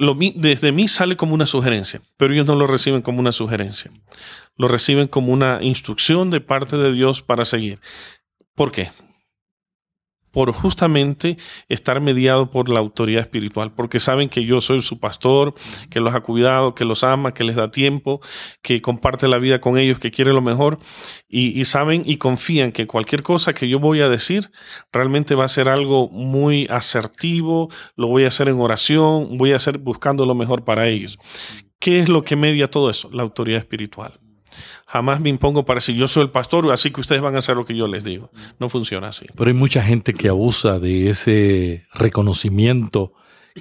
Lo, 0.00 0.16
desde 0.34 0.72
mí 0.72 0.88
sale 0.88 1.16
como 1.16 1.34
una 1.34 1.46
sugerencia, 1.46 2.00
pero 2.16 2.34
ellos 2.34 2.46
no 2.46 2.56
lo 2.56 2.66
reciben 2.66 3.00
como 3.00 3.20
una 3.20 3.30
sugerencia. 3.30 3.92
Lo 4.56 4.66
reciben 4.66 5.06
como 5.06 5.32
una 5.32 5.62
instrucción 5.62 6.32
de 6.32 6.40
parte 6.40 6.76
de 6.76 6.92
Dios 6.92 7.22
para 7.22 7.44
seguir. 7.44 7.78
¿Por 8.56 8.72
qué? 8.72 8.90
Por 10.34 10.52
justamente 10.52 11.38
estar 11.68 12.00
mediado 12.00 12.50
por 12.50 12.68
la 12.68 12.80
autoridad 12.80 13.22
espiritual, 13.22 13.72
porque 13.72 14.00
saben 14.00 14.28
que 14.28 14.44
yo 14.44 14.60
soy 14.60 14.82
su 14.82 14.98
pastor, 14.98 15.54
que 15.90 16.00
los 16.00 16.12
ha 16.12 16.20
cuidado, 16.20 16.74
que 16.74 16.84
los 16.84 17.04
ama, 17.04 17.32
que 17.32 17.44
les 17.44 17.54
da 17.54 17.70
tiempo, 17.70 18.20
que 18.60 18.82
comparte 18.82 19.28
la 19.28 19.38
vida 19.38 19.60
con 19.60 19.78
ellos, 19.78 20.00
que 20.00 20.10
quiere 20.10 20.32
lo 20.32 20.42
mejor, 20.42 20.80
y, 21.28 21.64
saben 21.64 22.02
y 22.04 22.16
confían 22.16 22.72
que 22.72 22.88
cualquier 22.88 23.22
cosa 23.22 23.54
que 23.54 23.68
yo 23.68 23.78
voy 23.78 24.00
a 24.00 24.08
decir 24.08 24.50
realmente 24.92 25.36
va 25.36 25.44
a 25.44 25.48
ser 25.48 25.68
algo 25.68 26.08
muy 26.08 26.66
asertivo, 26.68 27.70
lo 27.94 28.08
voy 28.08 28.24
a 28.24 28.28
hacer 28.28 28.48
en 28.48 28.60
oración, 28.60 29.38
voy 29.38 29.52
a 29.52 29.56
hacer 29.56 29.78
buscando 29.78 30.26
lo 30.26 30.34
mejor 30.34 30.64
para 30.64 30.88
ellos. 30.88 31.16
¿Qué 31.78 32.00
es 32.00 32.08
lo 32.08 32.22
que 32.24 32.34
media 32.34 32.68
todo 32.70 32.90
eso? 32.90 33.08
La 33.12 33.22
autoridad 33.22 33.60
espiritual. 33.60 34.18
Jamás 34.86 35.20
me 35.20 35.30
impongo 35.30 35.64
para 35.64 35.80
si 35.80 35.94
yo 35.94 36.06
soy 36.06 36.24
el 36.24 36.30
pastor, 36.30 36.70
así 36.70 36.90
que 36.90 37.00
ustedes 37.00 37.22
van 37.22 37.34
a 37.34 37.38
hacer 37.38 37.56
lo 37.56 37.64
que 37.64 37.76
yo 37.76 37.86
les 37.86 38.04
digo. 38.04 38.30
No 38.58 38.68
funciona 38.68 39.08
así. 39.08 39.26
Pero 39.34 39.48
hay 39.48 39.56
mucha 39.56 39.82
gente 39.82 40.14
que 40.14 40.28
abusa 40.28 40.78
de 40.78 41.08
ese 41.08 41.86
reconocimiento 41.94 43.12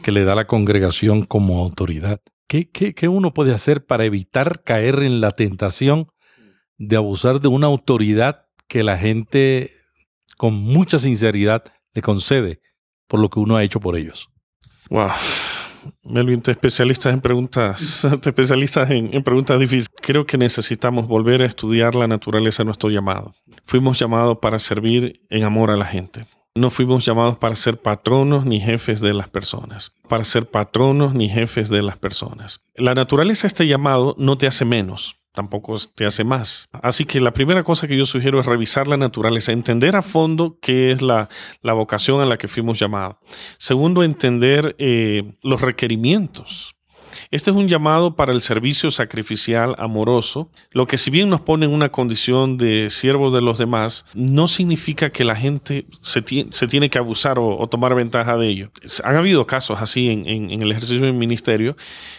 que 0.01 0.11
le 0.11 0.25
da 0.25 0.35
la 0.35 0.47
congregación 0.47 1.23
como 1.23 1.61
autoridad. 1.61 2.19
¿Qué, 2.47 2.69
qué, 2.69 3.07
uno 3.07 3.33
puede 3.33 3.53
hacer 3.53 3.85
para 3.85 4.05
evitar 4.05 4.63
caer 4.63 5.01
en 5.01 5.21
la 5.21 5.31
tentación 5.31 6.07
de 6.77 6.97
abusar 6.97 7.39
de 7.39 7.47
una 7.47 7.67
autoridad 7.67 8.45
que 8.67 8.83
la 8.83 8.97
gente 8.97 9.71
con 10.37 10.53
mucha 10.53 10.99
sinceridad 10.99 11.63
le 11.93 12.01
concede 12.01 12.61
por 13.07 13.19
lo 13.19 13.29
que 13.29 13.39
uno 13.39 13.55
ha 13.55 13.63
hecho 13.63 13.79
por 13.79 13.95
ellos? 13.97 14.29
Wow. 14.89 15.09
Melvin, 16.03 16.41
te 16.41 16.51
especialistas 16.51 17.13
en 17.13 17.21
preguntas, 17.21 18.07
te 18.21 18.29
especialistas 18.29 18.89
en, 18.89 19.23
preguntas 19.23 19.59
difíciles. 19.59 19.89
Creo 20.01 20.25
que 20.25 20.37
necesitamos 20.37 21.07
volver 21.07 21.41
a 21.41 21.45
estudiar 21.45 21.95
la 21.95 22.07
naturaleza 22.07 22.63
de 22.63 22.65
nuestro 22.65 22.89
llamado. 22.89 23.33
Fuimos 23.65 23.99
llamados 23.99 24.37
para 24.39 24.59
servir 24.59 25.21
en 25.29 25.43
amor 25.43 25.71
a 25.71 25.77
la 25.77 25.85
gente. 25.85 26.25
No 26.55 26.69
fuimos 26.69 27.03
llamados 27.03 27.37
para 27.37 27.55
ser 27.55 27.81
patronos 27.81 28.45
ni 28.45 28.59
jefes 28.59 29.01
de 29.01 29.13
las 29.13 29.27
personas, 29.27 29.91
para 30.07 30.23
ser 30.23 30.45
patronos 30.45 31.15
ni 31.15 31.27
jefes 31.27 31.69
de 31.69 31.81
las 31.81 31.97
personas. 31.97 32.61
La 32.75 32.93
naturaleza 32.93 33.43
de 33.43 33.47
este 33.47 33.67
llamado 33.67 34.15
no 34.19 34.37
te 34.37 34.45
hace 34.45 34.63
menos, 34.63 35.22
tampoco 35.33 35.77
te 35.95 36.05
hace 36.05 36.23
más. 36.23 36.69
Así 36.71 37.05
que 37.05 37.19
la 37.19 37.31
primera 37.31 37.63
cosa 37.63 37.87
que 37.87 37.97
yo 37.97 38.05
sugiero 38.05 38.39
es 38.39 38.45
revisar 38.45 38.87
la 38.87 38.97
naturaleza, 38.97 39.51
entender 39.51 39.95
a 39.95 40.01
fondo 40.01 40.57
qué 40.61 40.91
es 40.91 41.01
la, 41.01 41.27
vocación 41.61 42.21
a 42.21 42.25
la 42.25 42.37
que 42.37 42.47
fuimos 42.47 42.79
llamados. 42.79 43.17
Segundo, 43.57 44.03
entender 44.03 44.75
eh, 44.77 45.33
los 45.41 45.61
requerimientos. 45.61 46.75
Este 47.31 47.51
es 47.51 47.57
un 47.57 47.67
llamado 47.67 48.15
para 48.15 48.33
el 48.33 48.41
servicio 48.41 48.91
sacrificial 48.91 49.75
amoroso, 49.77 50.49
lo 50.71 50.87
que 50.87 50.97
si 50.97 51.11
bien 51.11 51.29
nos 51.29 51.41
pone 51.41 51.65
en 51.65 51.71
una 51.71 51.89
condición 51.89 52.57
de 52.57 52.89
siervos 52.89 53.33
de 53.33 53.41
los 53.41 53.57
demás, 53.57 54.05
no 54.13 54.47
significa 54.47 55.11
que 55.11 55.23
la 55.23 55.35
gente 55.35 55.85
se, 56.01 56.21
tiene 56.21 56.89
que 56.89 56.97
abusar 56.97 57.37
o, 57.39 57.67
tomar 57.67 57.95
ventaja 57.95 58.37
de 58.37 58.47
ello. 58.47 58.71
Han 59.03 59.15
habido 59.15 59.45
casos 59.45 59.79
así 59.81 60.09
en, 60.09 60.27
en 60.27 60.61
el 60.61 60.71
ejercicio 60.71 61.05
del 61.05 61.13
ministerio 61.13 61.75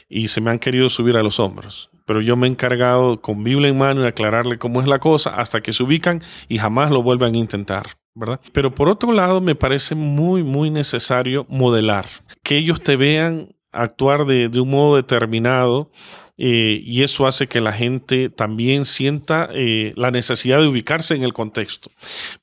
y 0.08 0.28
se 0.28 0.40
me 0.40 0.50
han 0.50 0.58
querido 0.58 0.88
subir 0.88 1.16
a 1.16 1.22
los 1.22 1.40
hombros 1.40 1.90
pero 2.04 2.20
yo 2.20 2.36
me 2.36 2.46
he 2.46 2.50
encargado 2.50 3.20
con 3.20 3.44
Biblia 3.44 3.68
en 3.68 3.78
mano 3.78 4.02
de 4.02 4.08
aclararle 4.08 4.58
cómo 4.58 4.80
es 4.80 4.88
la 4.88 4.98
cosa 4.98 5.36
hasta 5.36 5.62
que 5.62 5.72
se 5.72 5.82
ubican 5.82 6.22
y 6.48 6.58
jamás 6.58 6.90
lo 6.90 7.02
vuelvan 7.02 7.34
a 7.34 7.38
intentar. 7.38 7.86
¿verdad? 8.14 8.40
Pero 8.52 8.70
por 8.70 8.88
otro 8.88 9.12
lado, 9.12 9.40
me 9.40 9.54
parece 9.54 9.94
muy, 9.94 10.42
muy 10.42 10.70
necesario 10.70 11.46
modelar, 11.48 12.06
que 12.42 12.56
ellos 12.56 12.80
te 12.80 12.96
vean 12.96 13.54
actuar 13.72 14.24
de, 14.24 14.48
un 14.60 14.70
modo 14.70 14.96
determinado 14.96 15.90
eh, 16.36 16.80
y 16.84 17.02
eso 17.02 17.26
hace 17.26 17.48
que 17.48 17.60
la 17.60 17.72
gente 17.72 18.28
también 18.28 18.84
sienta 18.84 19.48
eh, 19.52 19.92
la 19.96 20.10
necesidad 20.10 20.60
de 20.60 20.68
ubicarse 20.68 21.14
en 21.14 21.24
el 21.24 21.32
contexto. 21.32 21.90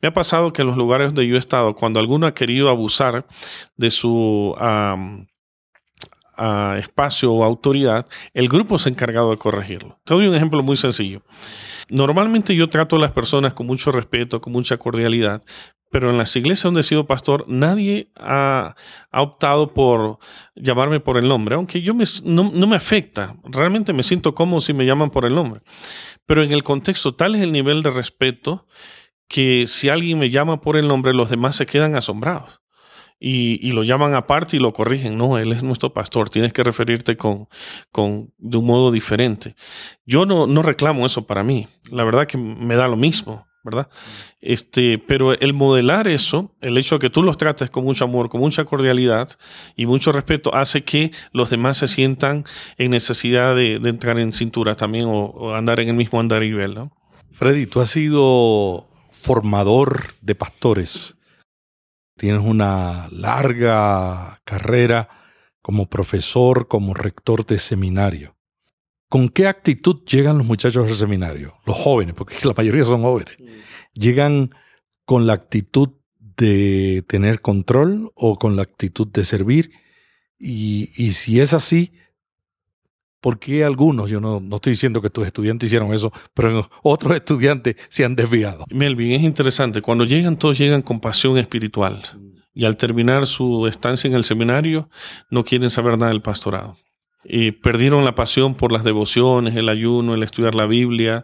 Me 0.01 0.10
ha 0.10 0.13
pasado 0.13 0.51
que 0.51 0.62
en 0.62 0.68
los 0.68 0.77
lugares 0.77 1.08
donde 1.08 1.27
yo 1.27 1.36
he 1.36 1.39
estado, 1.39 1.74
cuando 1.74 2.00
alguno 2.00 2.27
ha 2.27 2.34
querido 2.34 2.70
abusar 2.70 3.25
de 3.77 3.91
su 3.91 4.56
espacio 6.77 7.31
o 7.31 7.43
autoridad, 7.43 8.07
el 8.33 8.50
grupo 8.50 8.75
ha 8.75 8.89
encargado 8.89 9.31
de 9.31 9.38
corregirlo. 9.38 10.00
Te 10.03 10.13
doy 10.13 10.27
un 10.27 10.36
ejemplo 10.36 10.63
muy 10.63 10.77
sencillo. 10.77 11.21
Normalmente 11.89 12.55
yo 12.55 12.69
trato 12.69 12.95
a 12.95 13.00
las 13.00 13.12
personas 13.12 13.53
con 13.53 13.67
mucho 13.67 13.91
respeto, 13.91 14.41
con 14.41 14.53
mucha 14.53 14.77
cordialidad, 14.77 15.43
pero 15.91 16.10
en 16.10 16.17
las 16.17 16.33
iglesias 16.38 16.63
donde 16.63 16.81
he 16.81 16.83
sido 16.83 17.05
pastor, 17.05 17.43
nadie 17.48 18.12
ha, 18.15 18.75
optado 19.12 19.74
por 19.74 20.19
llamarme 20.55 21.01
por 21.01 21.17
el 21.17 21.27
nombre, 21.27 21.55
aunque 21.55 21.81
yo 21.81 21.93
no, 22.24 22.50
no, 22.53 22.67
me 22.67 22.77
afecta, 22.77 23.36
realmente 23.43 23.91
me 23.91 24.01
siento 24.01 24.33
cómodo 24.33 24.62
si 24.62 24.74
me 24.74 24.86
llaman 24.86 25.10
por 25.10 25.25
el 25.25 25.36
nombre. 25.36 25.62
Pero 26.25 26.43
en 26.43 26.53
el 26.53 26.63
contexto, 26.63 27.13
tal 27.13 27.36
es 27.36 27.41
el 27.41 27.51
nivel 27.51 27.83
de 27.83 27.89
respeto 27.89 28.67
que 29.27 29.65
si 29.67 29.89
alguien 29.89 30.17
me 30.17 30.29
llama 30.29 30.62
por 30.62 30.77
el 30.77 30.88
nombre, 30.88 31.13
los 31.13 31.29
demás 31.29 31.57
se 31.57 31.65
quedan 31.65 31.95
asombrados 31.95 32.61
y, 33.24 33.72
lo 33.72 33.84
llaman 33.84 34.16
aparte 34.16 34.58
y 34.58 34.60
lo 34.60 34.74
corrigen. 34.74 35.16
No, 35.16 35.38
él 35.38 35.51
es 35.51 35.62
nuestro 35.62 35.94
pastor, 35.94 36.30
tienes 36.30 36.51
que 36.54 36.63
referirte 36.63 37.16
con, 37.16 37.48
con, 37.92 38.34
de 38.40 38.58
un 38.58 38.66
modo 38.66 38.92
diferente. 38.92 39.56
Yo 40.06 40.25
no, 40.25 40.48
no 40.48 40.63
reclamo 40.63 41.06
eso 41.06 41.28
para 41.28 41.44
mí, 41.44 41.68
la 41.92 42.04
verdad 42.04 42.25
que 42.25 42.38
me 42.38 42.75
da 42.75 42.88
lo 42.88 42.98
mismo. 42.98 43.46
¿verdad? 43.63 43.90
Este, 44.40 44.98
pero 44.98 45.34
el 45.34 45.54
modelar 45.54 46.08
eso, 46.08 46.56
el 46.62 46.80
hecho 46.80 46.96
de 46.96 47.00
que 47.00 47.10
tú 47.12 47.22
los 47.22 47.38
trates 47.38 47.70
con 47.70 47.84
mucho 47.84 48.06
amor, 48.06 48.28
con 48.28 48.42
mucha 48.42 48.66
cordialidad 48.66 49.30
y 49.75 49.86
mucho 49.86 50.12
respeto, 50.12 50.56
hace 50.56 50.84
que 50.84 51.12
los 51.32 51.51
demás 51.51 51.78
se 51.78 51.88
sientan 51.88 52.44
en 52.80 52.90
necesidad 52.90 53.56
de, 53.56 53.75
entrar 53.75 54.18
en 54.18 54.34
cintura 54.34 54.74
también 54.74 55.06
o, 55.08 55.54
andar 55.54 55.80
en 55.80 55.90
el 55.90 55.96
mismo 55.96 56.20
andar 56.20 56.42
nivel, 56.42 56.74
¿no? 56.74 56.92
Freddy, 57.34 57.68
tú 57.68 57.82
has 57.82 57.92
sido 57.92 58.88
formador 59.12 60.16
de 60.22 60.34
pastores 60.34 61.21
tienes 62.22 62.44
una 62.44 63.10
larga 63.10 64.42
carrera 64.44 65.10
como 65.63 65.90
profesor, 65.90 66.68
como 66.68 66.94
rector 66.94 67.48
de 67.48 67.58
seminario. 67.58 68.38
¿Con 69.10 69.28
qué 69.28 69.48
actitud 69.48 70.06
llegan 70.06 70.38
los 70.38 70.46
muchachos 70.46 70.88
al 70.88 70.96
seminario? 70.96 71.58
Los 71.66 71.75
jóvenes, 71.78 72.13
porque 72.13 72.36
la 72.46 72.54
mayoría 72.56 72.84
son 72.84 73.01
jóvenes. 73.01 73.38
¿Llegan 73.96 74.51
con 75.04 75.25
la 75.25 75.34
actitud 75.34 75.94
de 76.20 77.04
tener 77.08 77.42
control 77.42 78.12
o 78.13 78.38
con 78.38 78.56
la 78.56 78.62
actitud 78.62 79.08
de 79.08 79.24
servir? 79.24 79.72
Y, 80.38 80.92
y 80.96 81.13
si 81.13 81.40
es 81.40 81.56
así, 81.56 81.92
¿Por 83.22 83.38
qué 83.38 83.63
algunos, 83.63 84.10
yo 84.10 84.20
no, 84.20 84.40
no 84.40 84.56
estoy 84.56 84.72
diciendo 84.72 85.00
que 85.00 85.12
tus 85.12 85.28
estudiantes 85.28 85.68
hicieron 85.68 85.94
eso, 85.94 86.12
pero 86.34 86.68
otros 86.82 87.16
estudiantes 87.16 87.75
se 87.88 88.04
han 88.04 88.16
desviado? 88.16 88.66
Melvin, 88.72 89.13
es 89.13 89.22
interesante. 89.22 89.82
Cuando 89.82 90.06
llegan, 90.06 90.38
todos 90.38 90.58
llegan 90.58 90.82
con 90.82 91.00
pasión 91.00 91.38
espiritual. 91.38 92.01
Y 92.54 92.66
al 92.66 92.78
terminar 92.78 93.28
su 93.28 93.68
estancia 93.68 94.08
en 94.08 94.16
el 94.16 94.24
seminario, 94.24 94.90
no 95.30 95.44
quieren 95.44 95.70
saber 95.70 96.00
nada 96.00 96.12
del 96.12 96.24
pastorado. 96.24 96.78
Y 97.24 97.51
perdieron 97.51 98.04
la 98.04 98.16
pasión 98.16 98.56
por 98.56 98.72
las 98.72 98.84
devociones, 98.84 99.56
el 99.56 99.70
ayuno, 99.70 100.16
el 100.16 100.24
estudiar 100.24 100.56
la 100.56 100.66
Biblia. 100.66 101.24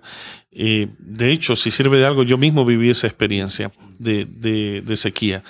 De 0.51 1.32
hecho, 1.32 1.56
si 1.56 1.72
sirve 1.72 1.98
de 1.98 2.06
algo, 2.06 2.22
yo 2.22 2.38
mismo 2.38 2.63
viví 2.63 2.92
esa 2.92 3.08
experiencia 3.08 3.72
de, 3.98 4.25
de 4.25 4.96
sequía. 4.96 5.44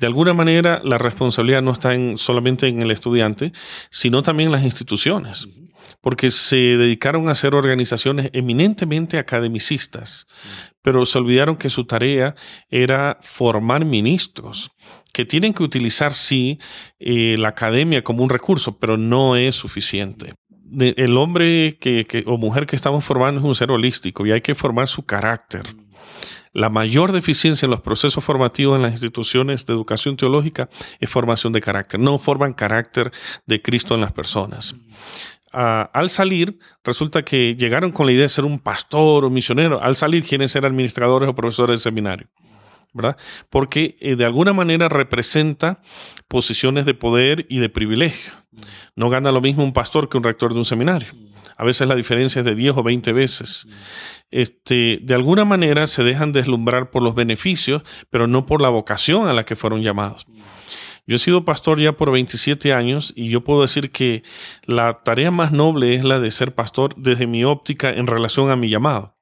De 0.00 0.06
alguna 0.06 0.32
manera, 0.32 0.80
la 0.82 0.98
responsabilidad 0.98 1.62
no 1.62 1.72
está 1.72 1.94
en, 1.94 2.16
solamente 2.16 2.66
en 2.66 2.80
el 2.80 2.90
estudiante, 2.90 3.52
sino 3.90 4.22
también 4.22 4.48
en 4.48 4.52
las 4.52 4.64
instituciones 4.64 5.48
porque 6.00 6.30
se 6.30 6.56
dedicaron 6.56 7.28
a 7.28 7.34
ser 7.34 7.54
organizaciones 7.54 8.30
eminentemente 8.32 9.18
academicistas, 9.18 10.26
pero 10.82 11.04
se 11.04 11.18
olvidaron 11.18 11.56
que 11.56 11.68
su 11.68 11.84
tarea 11.84 12.34
era 12.70 13.18
formar 13.20 13.84
ministros 13.84 14.70
que 15.12 15.24
tienen 15.24 15.52
que 15.52 15.62
utilizar, 15.62 16.12
sí, 16.12 16.58
eh, 16.98 17.36
la 17.38 17.48
academia 17.48 18.02
como 18.02 18.22
un 18.22 18.30
recurso, 18.30 18.78
pero 18.78 18.96
no 18.96 19.36
es 19.36 19.56
suficiente. 19.56 20.34
el 20.78 21.16
hombre 21.16 21.78
que, 21.78 22.24
o 22.26 22.38
mujer 22.38 22.66
que 22.66 22.76
estamos 22.76 23.04
formando 23.04 23.40
es 23.40 23.46
un 23.46 23.54
ser 23.54 23.70
holístico 23.70 24.24
y 24.24 24.32
hay 24.32 24.40
que 24.40 24.54
formar 24.54 24.86
su 24.86 25.04
carácter. 25.04 25.64
La 26.52 26.68
mayor 26.68 27.12
deficiencia 27.12 27.66
en 27.66 27.70
los 27.70 27.80
procesos 27.80 28.24
formativos 28.24 28.76
en 28.76 28.82
las 28.82 28.92
instituciones 28.92 29.66
de 29.66 29.72
educación 29.72 30.16
teológica 30.16 30.68
es 30.98 31.08
formación 31.08 31.52
de 31.52 31.60
carácter. 31.60 32.00
No 32.00 32.18
forman 32.18 32.54
carácter 32.54 33.12
de 33.46 33.62
Cristo 33.62 33.94
en 33.94 34.00
las 34.00 34.12
personas 34.12 34.74
al 35.52 36.10
salir, 36.10 36.58
resulta 36.84 37.22
que 37.22 37.56
llegaron 37.56 37.90
con 37.90 38.06
la 38.06 38.12
idea 38.12 38.22
de 38.22 38.28
ser 38.28 38.44
un 38.44 38.58
pastor 38.58 39.24
o 39.24 39.30
misionero. 39.30 39.82
Al 39.82 39.96
salir 39.96 40.24
quieren 40.24 40.48
ser 40.48 40.64
administradores 40.64 41.28
o 41.28 41.34
profesores 41.34 41.80
de 41.80 41.82
seminario. 41.82 42.28
¿verdad? 42.92 43.16
Porque 43.50 43.96
eh, 44.00 44.16
de 44.16 44.24
alguna 44.24 44.52
manera 44.52 44.88
representa 44.88 45.80
posiciones 46.26 46.86
de 46.86 46.94
poder 46.94 47.46
y 47.48 47.60
de 47.60 47.68
privilegio. 47.68 48.32
No 48.96 49.08
gana 49.08 49.30
lo 49.30 49.40
mismo 49.40 49.62
un 49.62 49.72
pastor 49.72 50.08
que 50.08 50.16
un 50.16 50.24
rector 50.24 50.52
de 50.52 50.58
un 50.58 50.64
seminario. 50.64 51.08
A 51.60 51.64
veces 51.64 51.86
la 51.86 51.94
diferencia 51.94 52.40
es 52.40 52.46
de 52.46 52.54
10 52.54 52.78
o 52.78 52.82
20 52.82 53.12
veces. 53.12 53.68
Este, 54.30 54.98
de 55.02 55.14
alguna 55.14 55.44
manera 55.44 55.86
se 55.86 56.02
dejan 56.02 56.32
deslumbrar 56.32 56.90
por 56.90 57.02
los 57.02 57.14
beneficios, 57.14 57.82
pero 58.08 58.26
no 58.26 58.46
por 58.46 58.62
la 58.62 58.70
vocación 58.70 59.28
a 59.28 59.34
la 59.34 59.44
que 59.44 59.56
fueron 59.56 59.82
llamados. 59.82 60.26
Yo 61.06 61.16
he 61.16 61.18
sido 61.18 61.44
pastor 61.44 61.78
ya 61.78 61.92
por 61.92 62.12
27 62.12 62.72
años 62.72 63.12
y 63.14 63.28
yo 63.28 63.44
puedo 63.44 63.60
decir 63.60 63.90
que 63.90 64.22
la 64.64 65.02
tarea 65.04 65.30
más 65.30 65.52
noble 65.52 65.94
es 65.94 66.02
la 66.02 66.18
de 66.18 66.30
ser 66.30 66.54
pastor 66.54 66.94
desde 66.96 67.26
mi 67.26 67.44
óptica 67.44 67.90
en 67.90 68.06
relación 68.06 68.50
a 68.50 68.56
mi 68.56 68.70
llamado. 68.70 69.18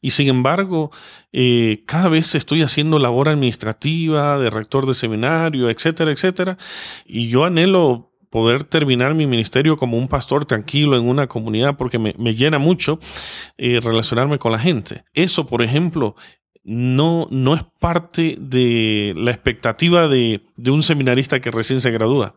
Y 0.00 0.10
sin 0.10 0.26
embargo, 0.26 0.90
eh, 1.32 1.84
cada 1.86 2.08
vez 2.08 2.34
estoy 2.34 2.62
haciendo 2.62 2.98
labor 2.98 3.28
administrativa, 3.28 4.36
de 4.36 4.50
rector 4.50 4.84
de 4.84 4.94
seminario, 4.94 5.70
etcétera, 5.70 6.10
etcétera. 6.10 6.58
Y 7.06 7.28
yo 7.28 7.44
anhelo 7.44 8.09
poder 8.30 8.64
terminar 8.64 9.14
mi 9.14 9.26
ministerio 9.26 9.76
como 9.76 9.98
un 9.98 10.08
pastor 10.08 10.46
tranquilo 10.46 10.96
en 10.96 11.06
una 11.06 11.26
comunidad 11.26 11.76
porque 11.76 11.98
me, 11.98 12.34
llena 12.34 12.58
mucho 12.58 12.98
eh, 13.58 13.80
relacionarme 13.82 14.38
con 14.38 14.52
la 14.52 14.58
gente. 14.58 15.04
Eso, 15.12 15.46
por 15.46 15.62
ejemplo, 15.62 16.14
no, 16.62 17.26
no 17.30 17.54
es 17.54 17.62
parte 17.80 18.36
de 18.38 19.14
la 19.16 19.30
expectativa 19.30 20.08
de, 20.08 20.42
un 20.68 20.82
seminarista 20.82 21.40
que 21.40 21.50
recién 21.50 21.80
se 21.80 21.90
gradúa. 21.90 22.36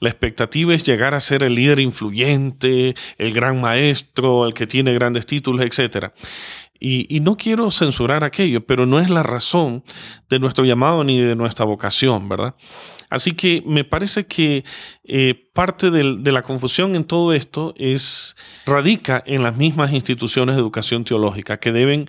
La 0.00 0.10
expectativa 0.10 0.74
es 0.74 0.84
llegar 0.84 1.14
a 1.14 1.20
ser 1.20 1.42
el 1.42 1.54
líder 1.54 1.80
influyente, 1.80 2.94
el 3.16 3.32
gran 3.32 3.60
maestro, 3.60 4.46
el 4.46 4.54
que 4.54 4.66
tiene 4.66 4.92
grandes 4.92 5.26
títulos, 5.26 5.64
etc. 5.64 6.12
Y, 6.78 7.20
no 7.20 7.36
quiero 7.36 7.70
censurar 7.70 8.24
aquello, 8.24 8.66
pero 8.66 8.84
no 8.84 9.00
es 9.00 9.08
la 9.08 9.22
razón 9.22 9.82
de 10.28 10.38
nuestro 10.38 10.64
llamado 10.64 11.02
ni 11.02 11.20
de 11.20 11.34
nuestra 11.34 11.64
vocación, 11.64 12.28
¿verdad? 12.28 12.54
Así 13.14 13.32
que 13.32 13.62
me 13.64 13.84
parece 13.84 14.26
que 14.26 14.64
eh, 15.04 15.48
parte 15.52 15.90
de 15.92 16.32
la 16.32 16.42
confusión 16.42 16.96
en 16.96 17.04
todo 17.04 17.32
esto 17.32 17.72
es 17.76 18.34
radica 18.66 19.22
en 19.24 19.44
las 19.44 19.56
mismas 19.56 19.92
instituciones 19.92 20.56
de 20.56 20.60
educación 20.60 21.04
teológica 21.04 21.58
que 21.58 21.70
deben 21.70 22.08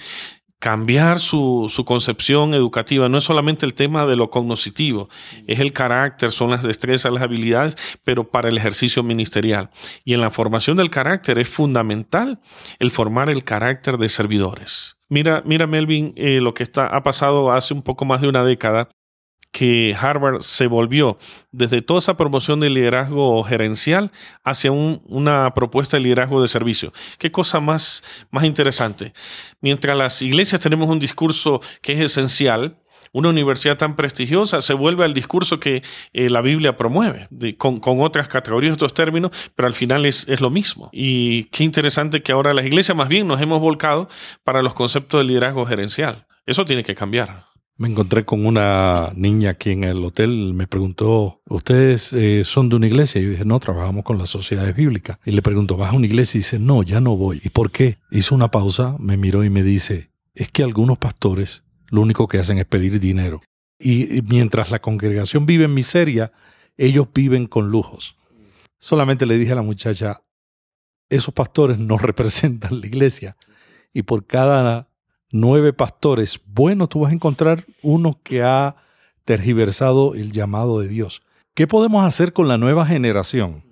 cambiar 0.58 1.20
su, 1.20 1.72
concepción 1.86 2.56
educativa. 2.56 3.08
No 3.08 3.20
es 3.20 3.24
solamente 3.24 3.68
el 3.68 3.76
tema 3.76 4.08
de 4.08 4.16
lo 4.16 4.32
cognitivo, 4.32 5.10
es 5.46 5.60
el 5.60 5.74
carácter, 5.74 6.32
son 6.32 6.50
las 6.50 6.64
destrezas, 6.64 7.14
las 7.14 7.22
habilidades, 7.22 7.78
pero 8.04 8.32
para 8.32 8.50
el 8.50 8.58
ejercicio 8.58 9.04
ministerial. 9.04 9.70
Y 10.04 10.16
en 10.16 10.22
la 10.22 10.32
formación 10.32 10.76
del 10.78 10.90
carácter 10.90 11.38
es 11.38 11.50
fundamental 11.50 12.40
el 12.80 12.90
formar 12.90 13.30
el 13.30 13.44
carácter 13.44 14.00
de 14.00 14.10
servidores. 14.10 14.98
Mira, 15.08 15.44
mira 15.46 15.68
Melvin, 15.68 16.14
eh, 16.16 16.40
lo 16.42 16.56
que 16.56 16.64
está, 16.64 16.88
ha 16.88 17.04
pasado 17.04 17.52
hace 17.52 17.76
un 17.76 17.84
poco 17.84 18.06
más 18.06 18.22
de 18.22 18.28
una 18.28 18.44
década 18.44 18.90
que 19.56 19.96
Harvard 19.98 20.42
se 20.42 20.68
volvió 20.68 21.18
desde 21.54 21.82
toda 21.82 22.00
esa 22.00 22.18
promoción 22.18 22.60
de 22.60 22.70
liderazgo 22.70 23.42
gerencial 23.44 24.12
hacia 24.44 24.70
una 24.74 25.54
propuesta 25.54 25.96
de 25.96 26.04
liderazgo 26.04 26.42
de 26.42 26.50
servicio. 26.50 26.92
Qué 27.20 27.32
cosa 27.32 27.62
más, 27.62 28.04
más 28.32 28.44
interesante. 28.44 29.14
Mientras 29.62 29.96
las 29.96 30.22
iglesias 30.22 30.60
tenemos 30.60 30.90
un 30.90 31.00
discurso 31.00 31.62
que 31.82 31.94
es 31.94 32.02
esencial, 32.02 32.82
una 33.14 33.30
universidad 33.30 33.78
tan 33.78 33.96
prestigiosa 33.96 34.60
se 34.60 34.74
vuelve 34.74 35.06
al 35.06 35.14
discurso 35.14 35.58
que 35.58 35.84
eh, 36.12 36.30
la 36.30 36.42
Biblia 36.42 36.76
promueve, 36.76 37.30
con, 37.58 37.80
otras 38.02 38.28
categorías, 38.28 38.74
otros 38.74 38.94
términos, 38.94 39.32
pero 39.56 39.70
al 39.70 39.74
final 39.74 40.06
es, 40.06 40.28
es, 40.28 40.42
lo 40.42 40.50
mismo. 40.50 40.90
Y 40.92 41.46
qué 41.46 41.64
interesante 41.64 42.22
que 42.22 42.34
ahora 42.34 42.54
las 42.54 42.66
iglesias 42.66 42.98
más 42.98 43.08
bien 43.08 43.26
nos 43.26 43.42
hemos 43.42 43.62
volcado 43.62 44.10
para 44.44 44.62
los 44.62 44.74
conceptos 44.74 45.22
de 45.22 45.28
liderazgo 45.28 45.66
gerencial. 45.66 46.28
Eso 46.46 46.66
tiene 46.66 46.84
que 46.84 46.94
cambiar. 46.94 47.55
Me 47.78 47.90
encontré 47.90 48.24
con 48.24 48.46
una 48.46 49.12
niña 49.16 49.50
aquí 49.50 49.72
en 49.72 49.84
el 49.84 50.02
hotel, 50.02 50.54
me 50.54 50.66
preguntó, 50.66 51.42
¿ustedes 51.50 52.14
eh, 52.14 52.46
son 52.46 52.70
de 52.70 52.78
una 52.78 52.88
iglesia? 52.88 53.20
Yo 53.20 53.32
dije, 53.32 53.44
no, 53.44 53.60
trabajamos 53.60 54.06
con 54.06 54.18
las 54.18 54.30
sociedades 54.30 54.74
bíblicas. 54.74 55.20
Y 55.26 55.32
le 55.32 55.42
pregunto, 55.42 55.76
¿vas 55.76 55.92
a 55.92 55.96
una 55.98 56.06
iglesia? 56.06 56.38
Y 56.38 56.40
dice, 56.40 56.58
no, 56.58 56.84
ya 56.84 57.02
no 57.02 57.18
voy. 57.18 57.42
¿Y 57.44 57.50
por 57.50 57.72
qué? 57.72 57.98
Hizo 58.12 58.34
una 58.34 58.50
pausa, 58.50 58.96
me 58.98 59.18
miró 59.18 59.44
y 59.44 59.50
me 59.50 59.62
dice, 59.62 60.10
es 60.34 60.50
que 60.50 60.64
algunos 60.64 60.98
pastores 60.98 61.66
lo 61.88 62.00
único 62.00 62.30
que 62.30 62.40
hacen 62.40 62.60
es 62.60 62.66
pedir 62.66 62.98
dinero. 63.02 63.42
Y 63.78 64.22
mientras 64.22 64.72
la 64.72 64.80
congregación 64.80 65.46
vive 65.46 65.66
en 65.66 65.74
miseria, 65.74 66.32
ellos 66.78 67.08
viven 67.14 67.46
con 67.46 67.72
lujos. 67.72 68.16
Solamente 68.80 69.26
le 69.26 69.38
dije 69.38 69.52
a 69.52 69.56
la 69.56 69.62
muchacha, 69.64 70.22
esos 71.10 71.34
pastores 71.34 71.78
no 71.78 71.98
representan 71.98 72.80
la 72.80 72.88
iglesia. 72.88 73.36
Y 73.92 74.04
por 74.04 74.26
cada 74.26 74.88
nueve 75.36 75.74
pastores, 75.74 76.40
bueno, 76.46 76.88
tú 76.88 77.02
vas 77.02 77.12
a 77.12 77.16
encontrar 77.16 77.66
uno 77.82 78.20
que 78.24 78.42
ha 78.42 78.78
tergiversado 79.26 80.16
el 80.16 80.32
llamado 80.32 80.80
de 80.80 80.88
Dios. 80.88 81.24
¿Qué 81.54 81.68
podemos 81.68 82.06
hacer 82.06 82.32
con 82.32 82.48
la 82.48 82.58
nueva 82.58 82.86
generación 82.86 83.64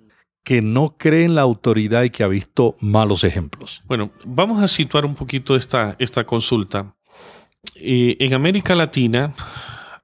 que 0.42 0.60
no 0.60 0.96
cree 0.98 1.24
en 1.24 1.34
la 1.34 1.40
autoridad 1.40 2.02
y 2.02 2.10
que 2.10 2.22
ha 2.22 2.28
visto 2.28 2.76
malos 2.80 3.24
ejemplos? 3.24 3.82
Bueno, 3.86 4.10
vamos 4.26 4.62
a 4.62 4.68
situar 4.68 5.06
un 5.06 5.14
poquito 5.14 5.56
esta, 5.56 5.96
esta 5.98 6.24
consulta. 6.24 6.94
Eh, 7.76 8.16
en 8.20 8.34
América 8.34 8.74
Latina, 8.74 9.34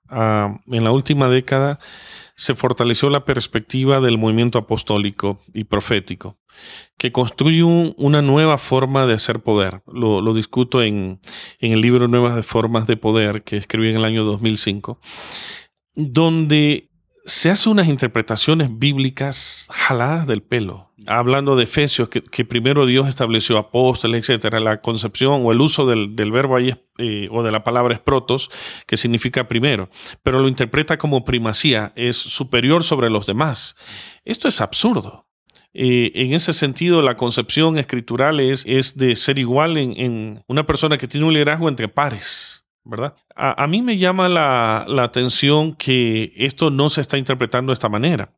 ah, 0.09 0.57
en 0.67 0.83
la 0.83 0.93
última 0.93 1.29
década, 1.29 1.79
se 2.41 2.55
fortaleció 2.55 3.11
la 3.11 3.27
perspectiva 3.27 4.01
del 4.01 4.17
movimiento 4.17 4.57
apostólico 4.57 5.43
y 5.53 5.65
profético, 5.65 6.39
que 6.97 7.13
construye 7.13 7.63
una 7.63 8.23
nueva 8.23 8.57
forma 8.57 9.05
de 9.05 9.13
hacer 9.13 9.41
poder. 9.41 9.83
Lo, 9.87 10.33
discuto 10.33 10.83
en, 10.83 11.21
en, 11.59 11.73
el 11.73 11.83
libro 11.83 12.09
Nuevas 12.09 12.47
Formas 12.47 12.87
de 12.87 12.97
Poder, 12.97 13.43
que 13.43 13.59
escribí 13.59 13.91
en 13.91 13.97
el 13.97 14.07
año 14.07 14.25
2005, 14.25 14.99
donde 15.95 16.89
se 17.27 17.51
hacen 17.51 17.73
unas 17.73 17.89
interpretaciones 17.89 18.71
bíblicas 18.73 19.67
jaladas 19.69 20.27
del 20.27 20.43
pelo 20.43 20.90
hablando 21.07 21.57
de 21.57 21.65
Efesios, 21.65 22.09
que, 22.09 22.45
primero 22.45 22.87
Dios 22.87 23.09
estableció 23.09 23.59
apóstoles, 23.59 24.21
etcétera, 24.29 24.61
la 24.61 24.81
concepción 24.81 25.43
o 25.45 25.53
el 25.53 25.61
uso 25.61 25.87
del, 25.87 26.09
verbo 26.31 26.57
ahí 26.57 26.75
eh, 26.99 27.29
o 27.31 27.43
de 27.43 27.53
la 27.53 27.65
palabra 27.65 27.95
es 27.95 28.01
protos, 28.01 28.51
que 28.87 28.97
significa 28.97 29.49
primero, 29.49 29.89
pero 30.23 30.41
lo 30.41 30.49
interpreta 30.49 30.99
como 30.99 31.25
primacía, 31.25 31.93
es 31.97 32.17
superior 32.17 32.85
sobre 32.85 33.11
los 33.11 33.27
demás. 33.27 33.77
Esto 34.25 34.49
es 34.49 34.61
absurdo. 34.61 35.27
Eh, 35.73 36.11
en 36.15 36.35
ese 36.35 36.53
sentido, 36.53 37.01
la 37.01 37.17
concepción 37.17 37.79
escritural 37.79 38.41
es, 38.41 38.65
es 38.67 38.97
de 38.97 39.15
ser 39.15 39.39
igual 39.39 39.77
en, 39.79 40.43
una 40.49 40.67
persona 40.67 40.99
que 40.99 41.07
tiene 41.07 41.27
un 41.27 41.33
liderazgo 41.33 41.69
entre 41.69 41.89
pares. 41.89 42.67
¿verdad? 42.83 43.15
A, 43.37 43.67
mí 43.67 43.83
me 43.83 43.99
llama 43.99 44.29
la, 44.29 44.87
la 44.89 45.05
atención 45.05 45.75
que 45.75 46.33
esto 46.35 46.71
no 46.71 46.89
se 46.89 47.03
está 47.03 47.19
interpretando 47.19 47.71
de 47.71 47.75
esta 47.75 47.91
manera 47.91 48.33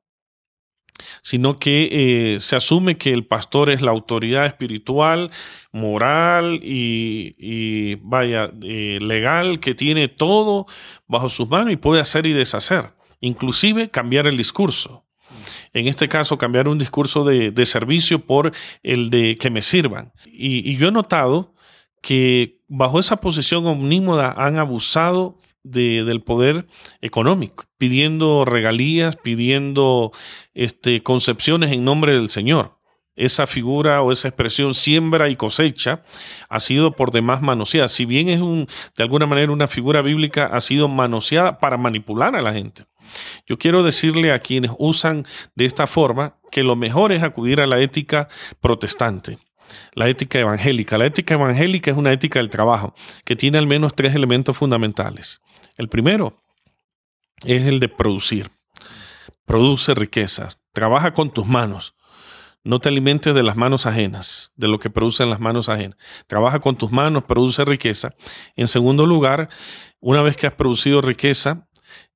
sino 1.22 1.58
que 1.58 1.88
eh, 2.34 2.40
se 2.40 2.56
asume 2.56 2.96
que 2.96 3.12
el 3.12 3.26
pastor 3.26 3.70
es 3.70 3.82
la 3.82 3.90
autoridad 3.90 4.46
espiritual, 4.46 5.30
moral 5.72 6.60
y, 6.62 7.96
vaya, 8.02 8.50
eh, 8.62 8.98
legal, 9.00 9.60
que 9.60 9.74
tiene 9.74 10.08
todo 10.08 10.66
bajo 11.06 11.28
sus 11.28 11.48
manos 11.48 11.72
y 11.72 11.76
puede 11.76 12.00
hacer 12.00 12.26
y 12.26 12.32
deshacer, 12.32 12.94
inclusive 13.20 13.90
cambiar 13.90 14.26
el 14.26 14.36
discurso. 14.36 15.04
En 15.72 15.86
este 15.86 16.08
caso, 16.08 16.38
cambiar 16.38 16.68
un 16.68 16.78
discurso 16.78 17.24
de, 17.24 17.66
servicio 17.66 18.26
por 18.26 18.52
el 18.82 19.10
de 19.10 19.36
que 19.36 19.50
me 19.50 19.62
sirvan. 19.62 20.12
Y, 20.26 20.76
yo 20.76 20.88
he 20.88 20.92
notado 20.92 21.54
que 22.02 22.60
bajo 22.68 22.98
esa 22.98 23.16
posición 23.16 23.66
omnímoda 23.66 24.34
han 24.36 24.58
abusado 24.58 25.38
del 25.62 26.22
poder 26.22 26.66
económico, 27.00 27.64
pidiendo 27.78 28.44
regalías, 28.44 29.16
pidiendo 29.16 30.12
este, 30.54 31.02
concepciones 31.02 31.72
en 31.72 31.84
nombre 31.84 32.14
del 32.14 32.28
Señor 32.28 32.78
esa 33.14 33.46
figura 33.46 34.02
o 34.02 34.10
esa 34.10 34.28
expresión 34.28 34.74
siembra 34.74 35.28
y 35.28 35.36
cosecha 35.36 36.02
ha 36.48 36.60
sido 36.60 36.92
por 36.92 37.10
demás 37.10 37.42
manoseada. 37.42 37.88
Si 37.88 38.04
bien 38.04 38.28
es 38.28 38.40
un, 38.40 38.66
de 38.96 39.02
alguna 39.02 39.26
manera 39.26 39.52
una 39.52 39.66
figura 39.66 40.02
bíblica, 40.02 40.46
ha 40.46 40.60
sido 40.60 40.88
manoseada 40.88 41.58
para 41.58 41.76
manipular 41.76 42.34
a 42.36 42.42
la 42.42 42.52
gente. 42.52 42.84
Yo 43.46 43.58
quiero 43.58 43.82
decirle 43.82 44.32
a 44.32 44.38
quienes 44.38 44.70
usan 44.78 45.26
de 45.54 45.66
esta 45.66 45.86
forma 45.86 46.36
que 46.50 46.62
lo 46.62 46.76
mejor 46.76 47.12
es 47.12 47.22
acudir 47.22 47.60
a 47.60 47.66
la 47.66 47.80
ética 47.80 48.28
protestante, 48.60 49.38
la 49.92 50.08
ética 50.08 50.38
evangélica. 50.38 50.96
La 50.96 51.06
ética 51.06 51.34
evangélica 51.34 51.90
es 51.90 51.96
una 51.96 52.12
ética 52.12 52.38
del 52.38 52.48
trabajo 52.48 52.94
que 53.24 53.36
tiene 53.36 53.58
al 53.58 53.66
menos 53.66 53.94
tres 53.94 54.14
elementos 54.14 54.56
fundamentales. 54.56 55.40
El 55.76 55.88
primero 55.88 56.42
es 57.44 57.66
el 57.66 57.80
de 57.80 57.88
producir. 57.88 58.50
Produce 59.44 59.94
riquezas, 59.94 60.58
trabaja 60.72 61.12
con 61.12 61.32
tus 61.32 61.46
manos 61.46 61.94
no 62.64 62.78
te 62.78 62.88
alimentes 62.88 63.34
de 63.34 63.42
las 63.42 63.56
manos 63.56 63.86
ajenas, 63.86 64.52
de 64.54 64.68
lo 64.68 64.78
que 64.78 64.90
producen 64.90 65.30
las 65.30 65.40
manos 65.40 65.68
ajenas. 65.68 65.98
Trabaja 66.26 66.60
con 66.60 66.76
tus 66.76 66.92
manos, 66.92 67.24
produce 67.24 67.64
riqueza. 67.64 68.14
En 68.54 68.68
segundo 68.68 69.06
lugar, 69.06 69.48
una 70.00 70.22
vez 70.22 70.36
que 70.36 70.46
has 70.46 70.54
producido 70.54 71.00
riqueza, 71.00 71.68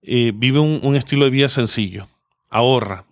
eh, 0.03 0.33
vive 0.35 0.61
un, 0.61 0.95
estilo 0.95 1.25
de 1.25 1.31
vida 1.31 1.49
sencillo. 1.49 2.09
Ahorra. 2.49 3.07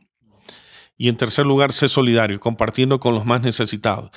Y 0.96 1.09
en 1.09 1.16
tercer 1.16 1.44
lugar, 1.44 1.72
sé 1.72 1.88
solidario, 1.88 2.38
compartiendo 2.38 3.00
con 3.00 3.14
los 3.14 3.24
más 3.24 3.42
necesitados. 3.42 4.11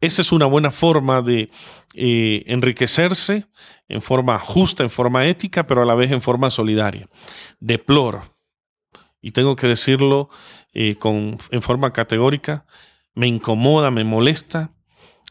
Esa 0.00 0.22
es 0.22 0.32
una 0.32 0.46
buena 0.46 0.70
forma 0.70 1.22
de 1.22 1.50
eh, 1.94 2.44
enriquecerse 2.46 3.46
en 3.88 4.02
forma 4.02 4.38
justa, 4.38 4.82
en 4.84 4.90
forma 4.90 5.26
ética, 5.26 5.66
pero 5.66 5.82
a 5.82 5.86
la 5.86 5.94
vez 5.94 6.12
en 6.12 6.20
forma 6.20 6.50
solidaria. 6.50 7.08
Deploro 7.58 8.22
y 9.20 9.32
tengo 9.32 9.56
que 9.56 9.66
decirlo 9.66 10.28
eh, 10.72 10.96
con, 10.96 11.38
en 11.50 11.62
forma 11.62 11.92
categórica, 11.92 12.66
me 13.14 13.26
incomoda, 13.26 13.90
me 13.90 14.04
molesta 14.04 14.72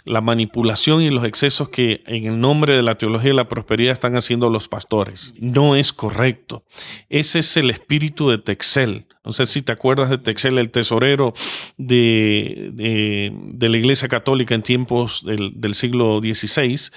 la 0.05 0.21
manipulación 0.21 1.01
y 1.01 1.09
los 1.09 1.25
excesos 1.25 1.69
que 1.69 2.01
en 2.07 2.25
el 2.25 2.39
nombre 2.39 2.75
de 2.75 2.83
la 2.83 2.95
teología 2.95 3.31
de 3.31 3.35
la 3.35 3.49
prosperidad 3.49 3.93
están 3.93 4.15
haciendo 4.15 4.49
los 4.49 4.67
pastores. 4.67 5.33
No 5.37 5.75
es 5.75 5.91
correcto. 5.91 6.63
Ese 7.09 7.39
es 7.39 7.57
el 7.57 7.69
espíritu 7.69 8.29
de 8.29 8.37
Texel. 8.37 9.05
No 9.25 9.33
sé 9.33 9.45
si 9.45 9.61
te 9.61 9.73
acuerdas 9.73 10.09
de 10.09 10.17
Texel, 10.17 10.57
el 10.57 10.71
tesorero 10.71 11.33
de, 11.75 12.69
de, 12.73 13.69
la 13.69 13.77
Iglesia 13.77 14.07
Católica 14.07 14.55
en 14.55 14.63
tiempos 14.63 15.23
del, 15.25 15.59
del 15.59 15.75
siglo 15.75 16.21
XVI, 16.21 16.89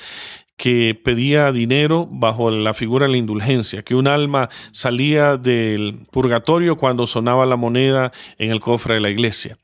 que 0.57 0.95
pedía 0.95 1.51
dinero 1.51 2.07
bajo 2.09 2.51
la 2.51 2.75
figura 2.75 3.07
de 3.07 3.13
la 3.13 3.19
indulgencia, 3.19 3.83
que 3.83 3.95
un 3.95 4.07
alma 4.07 4.51
salía 4.73 5.37
del 5.37 6.07
purgatorio 6.13 6.77
cuando 6.77 7.07
sonaba 7.07 7.47
la 7.47 7.57
moneda 7.57 8.13
en 8.39 8.51
el 8.51 8.61
cofre 8.61 8.95
de 8.95 9.01
la 9.01 9.11
iglesia. 9.11 9.57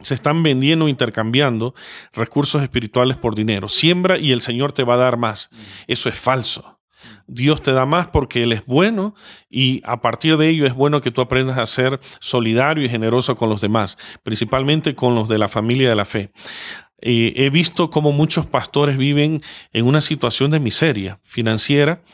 Se 0.00 0.14
están 0.14 0.42
vendiendo, 0.42 0.88
intercambiando 0.88 1.74
recursos 2.12 2.62
espirituales 2.62 3.16
por 3.16 3.34
dinero. 3.34 3.68
Siembra 3.68 4.18
y 4.18 4.32
el 4.32 4.42
Señor 4.42 4.72
te 4.72 4.84
va 4.84 4.94
a 4.94 4.98
dar 4.98 5.16
más. 5.16 5.50
Eso 5.86 6.08
es 6.08 6.16
falso. 6.16 6.80
Dios 7.26 7.62
te 7.62 7.72
da 7.72 7.86
más 7.86 8.08
porque 8.08 8.42
Él 8.42 8.52
es 8.52 8.64
bueno 8.66 9.14
y 9.48 9.80
a 9.84 10.00
partir 10.00 10.36
de 10.36 10.48
ello 10.48 10.66
es 10.66 10.74
bueno 10.74 11.00
que 11.00 11.10
tú 11.10 11.20
aprendas 11.20 11.58
a 11.58 11.66
ser 11.66 12.00
solidario 12.20 12.84
y 12.84 12.88
generoso 12.88 13.36
con 13.36 13.48
los 13.48 13.60
demás, 13.60 13.96
principalmente 14.22 14.94
con 14.94 15.14
los 15.14 15.28
de 15.28 15.38
la 15.38 15.48
familia 15.48 15.88
de 15.88 15.96
la 15.96 16.04
fe. 16.04 16.32
Eh, 17.00 17.32
he 17.36 17.50
visto 17.50 17.90
cómo 17.90 18.12
muchos 18.12 18.46
pastores 18.46 18.96
viven 18.96 19.42
en 19.72 19.86
una 19.86 20.00
situación 20.00 20.50
de 20.52 20.60
miseria 20.60 21.20
financiera 21.24 22.04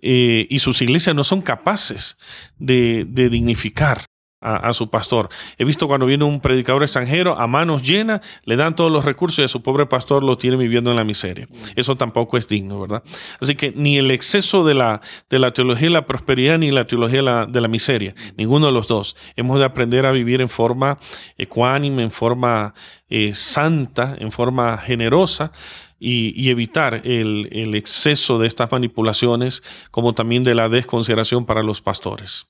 eh, 0.00 0.46
y 0.48 0.60
sus 0.60 0.80
iglesias 0.80 1.14
no 1.14 1.24
son 1.24 1.42
capaces 1.42 2.16
de 2.58 3.04
dignificar 3.30 4.06
a, 4.40 4.72
su 4.72 4.88
pastor. 4.88 5.28
He 5.58 5.64
visto 5.64 5.86
cuando 5.86 6.06
viene 6.06 6.24
un 6.24 6.40
predicador 6.40 6.82
extranjero 6.82 7.38
a 7.38 7.46
manos 7.46 7.82
llenas, 7.82 8.20
le 8.44 8.56
dan 8.56 8.74
todos 8.74 8.90
los 8.90 9.04
recursos 9.04 9.40
y 9.40 9.42
a 9.42 9.48
su 9.48 9.62
pobre 9.62 9.86
pastor 9.86 10.24
lo 10.24 10.36
tiene 10.36 10.56
viviendo 10.56 10.90
en 10.90 10.96
la 10.96 11.04
miseria. 11.04 11.46
Eso 11.76 11.96
tampoco 11.96 12.38
es 12.38 12.48
digno, 12.48 12.80
¿verdad? 12.80 13.02
Así 13.40 13.54
que 13.54 13.72
ni 13.76 13.98
el 13.98 14.10
exceso 14.10 14.64
de 14.64 14.74
la, 14.74 15.02
de 15.28 15.38
la 15.38 15.52
teología 15.52 15.88
de 15.88 15.94
la 15.94 16.06
prosperidad 16.06 16.58
ni 16.58 16.70
la 16.70 16.86
teología 16.86 17.18
de 17.18 17.22
la, 17.22 17.46
de 17.46 17.60
la 17.60 17.68
miseria, 17.68 18.14
ninguno 18.36 18.66
de 18.66 18.72
los 18.72 18.88
dos. 18.88 19.14
Hemos 19.36 19.58
de 19.58 19.64
aprender 19.66 20.06
a 20.06 20.10
vivir 20.10 20.40
en 20.40 20.48
forma 20.48 20.98
ecuánime, 21.36 22.02
en 22.02 22.10
forma 22.10 22.74
eh, 23.08 23.34
santa, 23.34 24.16
en 24.18 24.32
forma 24.32 24.78
generosa. 24.78 25.52
Y, 26.02 26.32
y, 26.34 26.48
evitar 26.48 27.02
el, 27.04 27.50
el, 27.52 27.74
exceso 27.74 28.38
de 28.38 28.46
estas 28.46 28.72
manipulaciones, 28.72 29.62
como 29.90 30.14
también 30.14 30.44
de 30.44 30.54
la 30.54 30.70
desconsideración 30.70 31.44
para 31.44 31.62
los 31.62 31.82
pastores. 31.82 32.49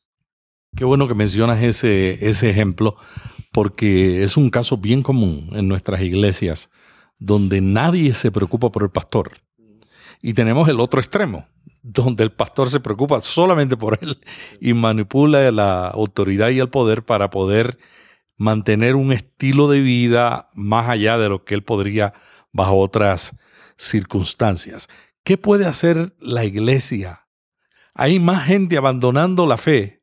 Qué 0.77 0.85
bueno 0.85 1.09
que 1.09 1.15
mencionas 1.15 1.63
ese, 1.63 2.29
ese 2.29 2.51
ejemplo, 2.51 2.97
porque 3.53 4.23
es 4.23 4.37
un 4.37 4.51
caso 4.51 4.77
bien 4.77 5.03
común 5.03 5.51
en 5.53 5.69
nuestras 5.69 6.01
iglesias, 6.01 6.71
donde 7.19 7.61
nadie 7.61 8.15
se 8.15 8.31
preocupa 8.31 8.71
por 8.71 8.85
el 8.85 8.91
pastor. 8.91 9.33
Y 10.23 10.35
tenemos 10.35 10.69
el 10.69 10.81
otro 10.81 11.01
extremo, 11.01 11.47
donde 11.83 12.25
el 12.25 12.33
pastor 12.33 12.71
se 12.71 12.81
preocupa 12.81 13.21
solamente 13.23 13.77
por 13.77 13.99
él 14.01 14.21
y 14.61 14.75
manipula 14.75 15.51
la 15.51 15.89
autoridad 15.89 16.51
y 16.51 16.61
el 16.61 16.69
poder 16.69 17.05
para 17.05 17.31
poder 17.31 17.79
mantener 18.37 18.97
un 18.97 19.13
estilo 19.13 19.69
de 19.69 19.81
vida 19.81 20.49
más 20.55 20.89
allá 20.89 21.19
de 21.19 21.29
lo 21.29 21.45
que 21.45 21.55
él 21.55 21.63
podría 21.63 22.15
bajo 22.53 22.79
otras 22.79 23.37
circunstancias. 23.77 24.89
¿Qué 25.25 25.37
puede 25.37 25.67
hacer 25.67 26.15
la 26.21 26.45
iglesia? 26.45 27.27
Hay 27.95 28.19
más 28.19 28.47
gente 28.47 28.77
abandonando 28.77 29.47
la 29.47 29.57
fe 29.57 30.00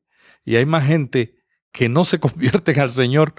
y 0.48 0.56
hay 0.56 0.66
más 0.66 0.88
gente 0.88 1.36
que 1.74 1.90
no 1.90 2.06
se 2.06 2.20
convierten 2.22 2.80
al 2.80 2.90
Señor 2.90 3.36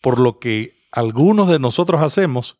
por 0.00 0.18
lo 0.18 0.38
que 0.40 0.74
algunos 0.90 1.48
de 1.48 1.58
nosotros 1.58 2.02
hacemos 2.02 2.58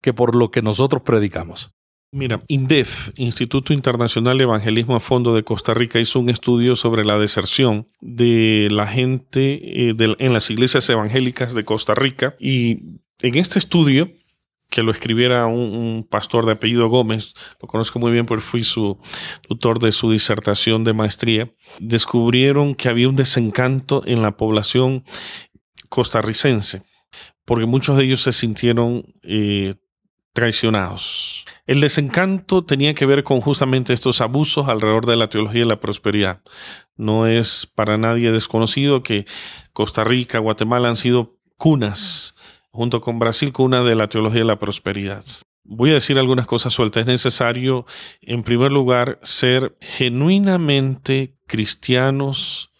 que 0.00 0.14
por 0.14 0.34
lo 0.34 0.50
que 0.50 0.62
nosotros 0.62 1.02
predicamos. 1.02 1.74
Mira, 2.12 2.42
INDEF, 2.48 3.10
Instituto 3.16 3.72
Internacional 3.72 4.38
de 4.38 4.44
Evangelismo 4.44 4.96
a 4.96 5.00
Fondo 5.00 5.34
de 5.34 5.44
Costa 5.44 5.74
Rica, 5.74 6.00
hizo 6.00 6.18
un 6.18 6.28
estudio 6.28 6.74
sobre 6.74 7.04
la 7.04 7.18
deserción 7.18 7.88
de 8.00 8.68
la 8.70 8.86
gente 8.86 9.90
eh, 9.90 9.94
en 9.98 10.32
las 10.32 10.50
iglesias 10.50 10.88
evangélicas 10.88 11.54
de 11.54 11.64
Costa 11.64 11.94
Rica 11.94 12.34
y 12.40 13.00
en 13.22 13.34
este 13.34 13.58
estudio 13.58 14.10
que 14.70 14.82
lo 14.82 14.92
escribiera 14.92 15.46
un, 15.46 16.06
pastor 16.08 16.46
de 16.46 16.52
apellido 16.52 16.88
Gómez, 16.88 17.34
lo 17.60 17.68
conozco 17.68 17.98
muy 17.98 18.12
bien 18.12 18.24
porque 18.24 18.42
fui 18.42 18.62
su 18.62 18.98
tutor 19.46 19.80
de 19.80 19.92
su 19.92 20.10
disertación 20.10 20.84
de 20.84 20.92
maestría, 20.92 21.52
descubrieron 21.78 22.74
que 22.74 22.88
había 22.88 23.08
un 23.08 23.16
desencanto 23.16 24.02
en 24.06 24.22
la 24.22 24.36
población 24.36 25.04
costarricense, 25.88 26.82
porque 27.44 27.66
muchos 27.66 27.96
de 27.96 28.04
ellos 28.04 28.22
se 28.22 28.32
sintieron 28.32 29.04
eh, 29.22 29.74
traicionados. 30.32 31.44
El 31.66 31.80
desencanto 31.80 32.64
tenía 32.64 32.94
que 32.94 33.06
ver 33.06 33.24
con 33.24 33.40
justamente 33.40 33.92
estos 33.92 34.20
abusos 34.20 34.68
alrededor 34.68 35.06
de 35.06 35.16
la 35.16 35.28
teología 35.28 35.62
de 35.62 35.66
la 35.66 35.80
prosperidad. 35.80 36.42
No 36.96 37.26
es 37.26 37.66
para 37.66 37.98
nadie 37.98 38.30
desconocido 38.32 39.02
que 39.02 39.26
Costa 39.72 40.04
Rica, 40.04 40.38
Guatemala 40.38 40.88
han 40.88 40.96
sido 40.96 41.36
cunas 41.56 42.34
junto 42.70 43.00
con 43.00 43.18
Brasil, 43.18 43.52
una 43.58 43.82
de 43.82 43.94
la 43.94 44.08
teología 44.08 44.40
de 44.40 44.46
la 44.46 44.58
prosperidad. 44.58 45.24
Voy 45.64 45.90
a 45.90 45.94
decir 45.94 46.18
algunas 46.18 46.46
cosas 46.46 46.72
sueltas. 46.72 47.02
Es 47.02 47.06
necesario, 47.06 47.86
en 48.22 48.42
primer 48.42 48.72
lugar, 48.72 49.18
ser 49.22 49.76
genuinamente 49.80 51.36
cristianos, 51.46 52.72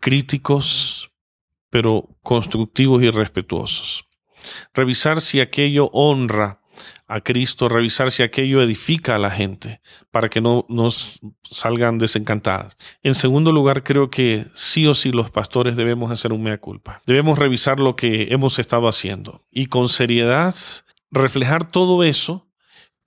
críticos, 0.00 1.12
pero 1.70 2.08
constructivos 2.22 3.02
y 3.02 3.10
respetuosos. 3.10 4.08
Revisar 4.74 5.20
si 5.20 5.40
aquello 5.40 5.90
honra 5.92 6.60
a 7.06 7.20
Cristo, 7.20 7.68
revisar 7.68 8.10
si 8.10 8.22
aquello 8.22 8.62
edifica 8.62 9.14
a 9.14 9.18
la 9.18 9.30
gente 9.30 9.80
para 10.10 10.28
que 10.28 10.40
no 10.40 10.64
nos 10.68 11.20
salgan 11.42 11.98
desencantadas. 11.98 12.76
En 13.02 13.14
segundo 13.14 13.52
lugar, 13.52 13.82
creo 13.82 14.10
que 14.10 14.46
sí 14.54 14.86
o 14.86 14.94
sí 14.94 15.10
los 15.10 15.30
pastores 15.30 15.76
debemos 15.76 16.10
hacer 16.10 16.32
un 16.32 16.42
mea 16.42 16.58
culpa. 16.58 17.02
Debemos 17.06 17.38
revisar 17.38 17.78
lo 17.78 17.96
que 17.96 18.28
hemos 18.30 18.58
estado 18.58 18.88
haciendo 18.88 19.44
y 19.50 19.66
con 19.66 19.88
seriedad 19.88 20.54
reflejar 21.10 21.70
todo 21.70 22.04
eso 22.04 22.48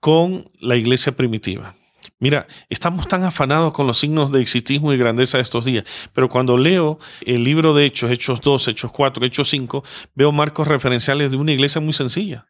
con 0.00 0.48
la 0.60 0.76
iglesia 0.76 1.12
primitiva. 1.12 1.74
Mira, 2.20 2.46
estamos 2.68 3.06
tan 3.06 3.24
afanados 3.24 3.72
con 3.72 3.86
los 3.86 3.98
signos 3.98 4.32
de 4.32 4.40
exitismo 4.40 4.92
y 4.92 4.96
grandeza 4.96 5.38
de 5.38 5.42
estos 5.42 5.64
días, 5.64 5.84
pero 6.12 6.28
cuando 6.28 6.56
leo 6.56 6.98
el 7.20 7.44
libro 7.44 7.74
de 7.74 7.84
Hechos, 7.84 8.10
Hechos 8.10 8.40
2, 8.40 8.68
Hechos 8.68 8.92
4, 8.92 9.26
Hechos 9.26 9.48
5, 9.48 9.84
veo 10.14 10.32
marcos 10.32 10.66
referenciales 10.66 11.32
de 11.32 11.36
una 11.36 11.52
iglesia 11.52 11.80
muy 11.80 11.92
sencilla 11.92 12.48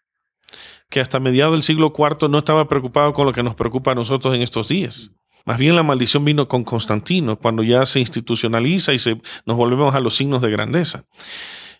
que 0.90 1.00
hasta 1.00 1.20
mediados 1.20 1.54
del 1.54 1.62
siglo 1.62 1.92
IV 1.96 2.28
no 2.28 2.38
estaba 2.38 2.68
preocupado 2.68 3.12
con 3.12 3.26
lo 3.26 3.32
que 3.32 3.42
nos 3.42 3.54
preocupa 3.54 3.92
a 3.92 3.94
nosotros 3.94 4.34
en 4.34 4.42
estos 4.42 4.68
días. 4.68 5.12
Más 5.44 5.58
bien 5.58 5.74
la 5.74 5.82
maldición 5.82 6.24
vino 6.24 6.46
con 6.46 6.64
Constantino, 6.64 7.38
cuando 7.38 7.62
ya 7.62 7.86
se 7.86 8.00
institucionaliza 8.00 8.92
y 8.92 8.98
se, 8.98 9.20
nos 9.46 9.56
volvemos 9.56 9.94
a 9.94 10.00
los 10.00 10.14
signos 10.14 10.42
de 10.42 10.50
grandeza. 10.50 11.06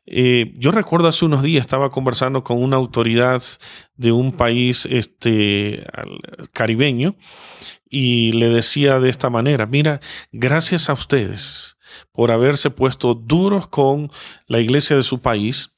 Eh, 0.06 0.54
yo 0.56 0.70
recuerdo 0.70 1.06
hace 1.06 1.26
unos 1.26 1.42
días 1.42 1.60
estaba 1.60 1.90
conversando 1.90 2.42
con 2.42 2.62
una 2.62 2.76
autoridad 2.76 3.42
de 3.94 4.10
un 4.10 4.32
país 4.32 4.86
este, 4.86 5.84
caribeño 6.54 7.14
y 7.90 8.32
le 8.32 8.48
decía 8.48 9.00
de 9.00 9.10
esta 9.10 9.28
manera, 9.28 9.66
mira, 9.66 10.00
gracias 10.32 10.88
a 10.88 10.94
ustedes 10.94 11.76
por 12.10 12.32
haberse 12.32 12.70
puesto 12.70 13.12
duros 13.14 13.68
con 13.68 14.10
la 14.46 14.60
iglesia 14.60 14.96
de 14.96 15.02
su 15.02 15.20
país, 15.20 15.74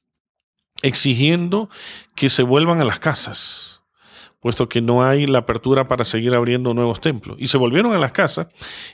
exigiendo 0.83 1.69
que 2.15 2.29
se 2.29 2.43
vuelvan 2.43 2.81
a 2.81 2.85
las 2.85 2.99
casas 2.99 3.81
puesto 4.41 4.69
que 4.69 4.81
no 4.81 5.05
hay 5.05 5.27
la 5.27 5.41
apertura 5.41 5.85
para 5.85 6.05
seguir 6.05 6.35
abriendo 6.35 6.73
nuevos 6.75 7.01
templos. 7.01 7.37
Y 7.39 7.47
se 7.49 7.59
volvieron 7.59 7.93
a 7.93 7.99
las 7.99 8.13
casas 8.13 8.49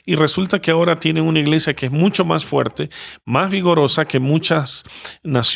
y 0.05 0.15
resulta 0.15 0.59
que 0.59 0.71
ahora 0.71 0.97
tienen 0.97 1.23
una 1.23 1.39
iglesia 1.39 1.73
que 1.73 1.87
es 1.87 1.91
mucho 1.91 2.25
más 2.25 2.45
fuerte, 2.45 2.89
más 3.25 3.49
vigorosa 3.49 4.05
que 4.05 4.19
muchas 4.19 4.83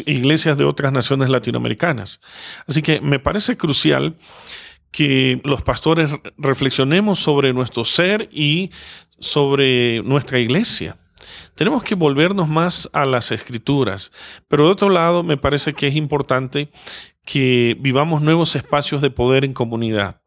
iglesias 0.06 0.58
de 0.58 0.64
otras 0.64 0.94
naciones 0.94 1.30
latinoamericanas. 1.30 2.22
Así 2.68 2.82
que 2.82 3.02
me 3.02 3.20
parece 3.20 3.58
crucial 3.58 4.16
que 4.92 5.42
los 5.44 5.62
pastores 5.62 6.16
reflexionemos 6.38 7.20
sobre 7.20 7.54
nuestro 7.54 7.84
ser 7.84 8.30
y 8.32 8.72
sobre 9.20 10.02
nuestra 10.04 10.40
iglesia. 10.40 11.01
Tenemos 11.56 11.84
que 11.84 11.96
volvernos 11.96 12.48
más 12.48 12.90
a 12.94 13.06
las 13.06 13.32
escrituras, 13.32 14.12
pero 14.48 14.66
de 14.66 14.72
otro 14.72 14.90
lado 14.90 15.24
me 15.24 15.38
parece 15.38 15.74
que 15.74 15.88
es 15.88 15.96
importante 15.96 16.72
que 17.26 17.78
vivamos 17.80 18.22
nuevos 18.22 18.56
espacios 18.56 19.02
de 19.02 19.10
poder 19.10 19.46
en 19.46 19.54
comunidad 19.54 20.22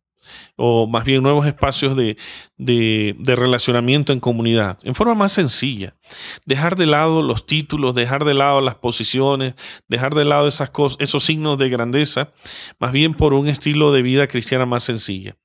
o 0.56 0.86
más 0.86 1.04
bien 1.04 1.22
nuevos 1.22 1.46
espacios 1.46 1.96
de, 1.96 2.16
de, 2.56 3.36
relacionamiento 3.36 4.12
en 4.12 4.20
comunidad, 4.20 4.78
en 4.84 4.94
forma 4.94 5.14
más 5.14 5.32
sencilla. 5.32 5.96
Dejar 6.44 6.76
de 6.76 6.86
lado 6.86 7.22
los 7.22 7.46
títulos, 7.46 7.94
dejar 7.94 8.24
de 8.24 8.34
lado 8.34 8.60
las 8.60 8.76
posiciones, 8.76 9.54
dejar 9.88 10.14
de 10.14 10.24
lado 10.24 10.46
esas 10.46 10.70
cosas, 10.70 10.98
esos 11.00 11.24
signos 11.24 11.58
de 11.58 11.68
grandeza, 11.68 12.32
más 12.78 12.92
bien 12.92 13.14
por 13.14 13.34
un 13.34 13.48
estilo 13.48 13.92
de 13.92 14.02
vida 14.02 14.26
cristiana 14.26 14.66
más 14.66 14.84
sencilla. 14.84 15.36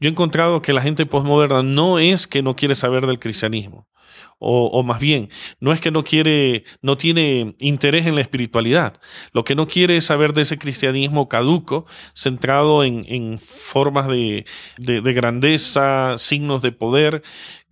Yo 0.00 0.08
he 0.08 0.12
encontrado 0.12 0.62
que 0.62 0.72
la 0.72 0.82
gente 0.82 1.06
postmoderna 1.06 1.62
no 1.62 1.98
es 1.98 2.26
que 2.26 2.42
no 2.42 2.56
quiere 2.56 2.74
saber 2.74 3.06
del 3.06 3.18
cristianismo, 3.18 3.88
o, 4.38 4.82
más 4.82 5.00
bien, 5.00 5.30
no 5.60 5.72
es 5.72 5.80
que 5.80 5.90
no 5.90 6.04
quiere, 6.04 6.64
no 6.82 6.96
tiene 6.96 7.54
interés 7.58 8.06
en 8.06 8.14
la 8.14 8.20
espiritualidad. 8.20 9.00
Lo 9.32 9.44
que 9.44 9.54
no 9.54 9.66
quiere 9.66 9.96
es 9.96 10.04
saber 10.04 10.34
de 10.34 10.42
ese 10.42 10.58
cristianismo 10.58 11.28
caduco, 11.28 11.86
centrado 12.14 12.84
en, 12.84 13.38
formas 13.38 14.08
de, 14.08 14.44
grandeza, 14.78 16.14
signos 16.18 16.60
de 16.60 16.72
poder, 16.72 17.22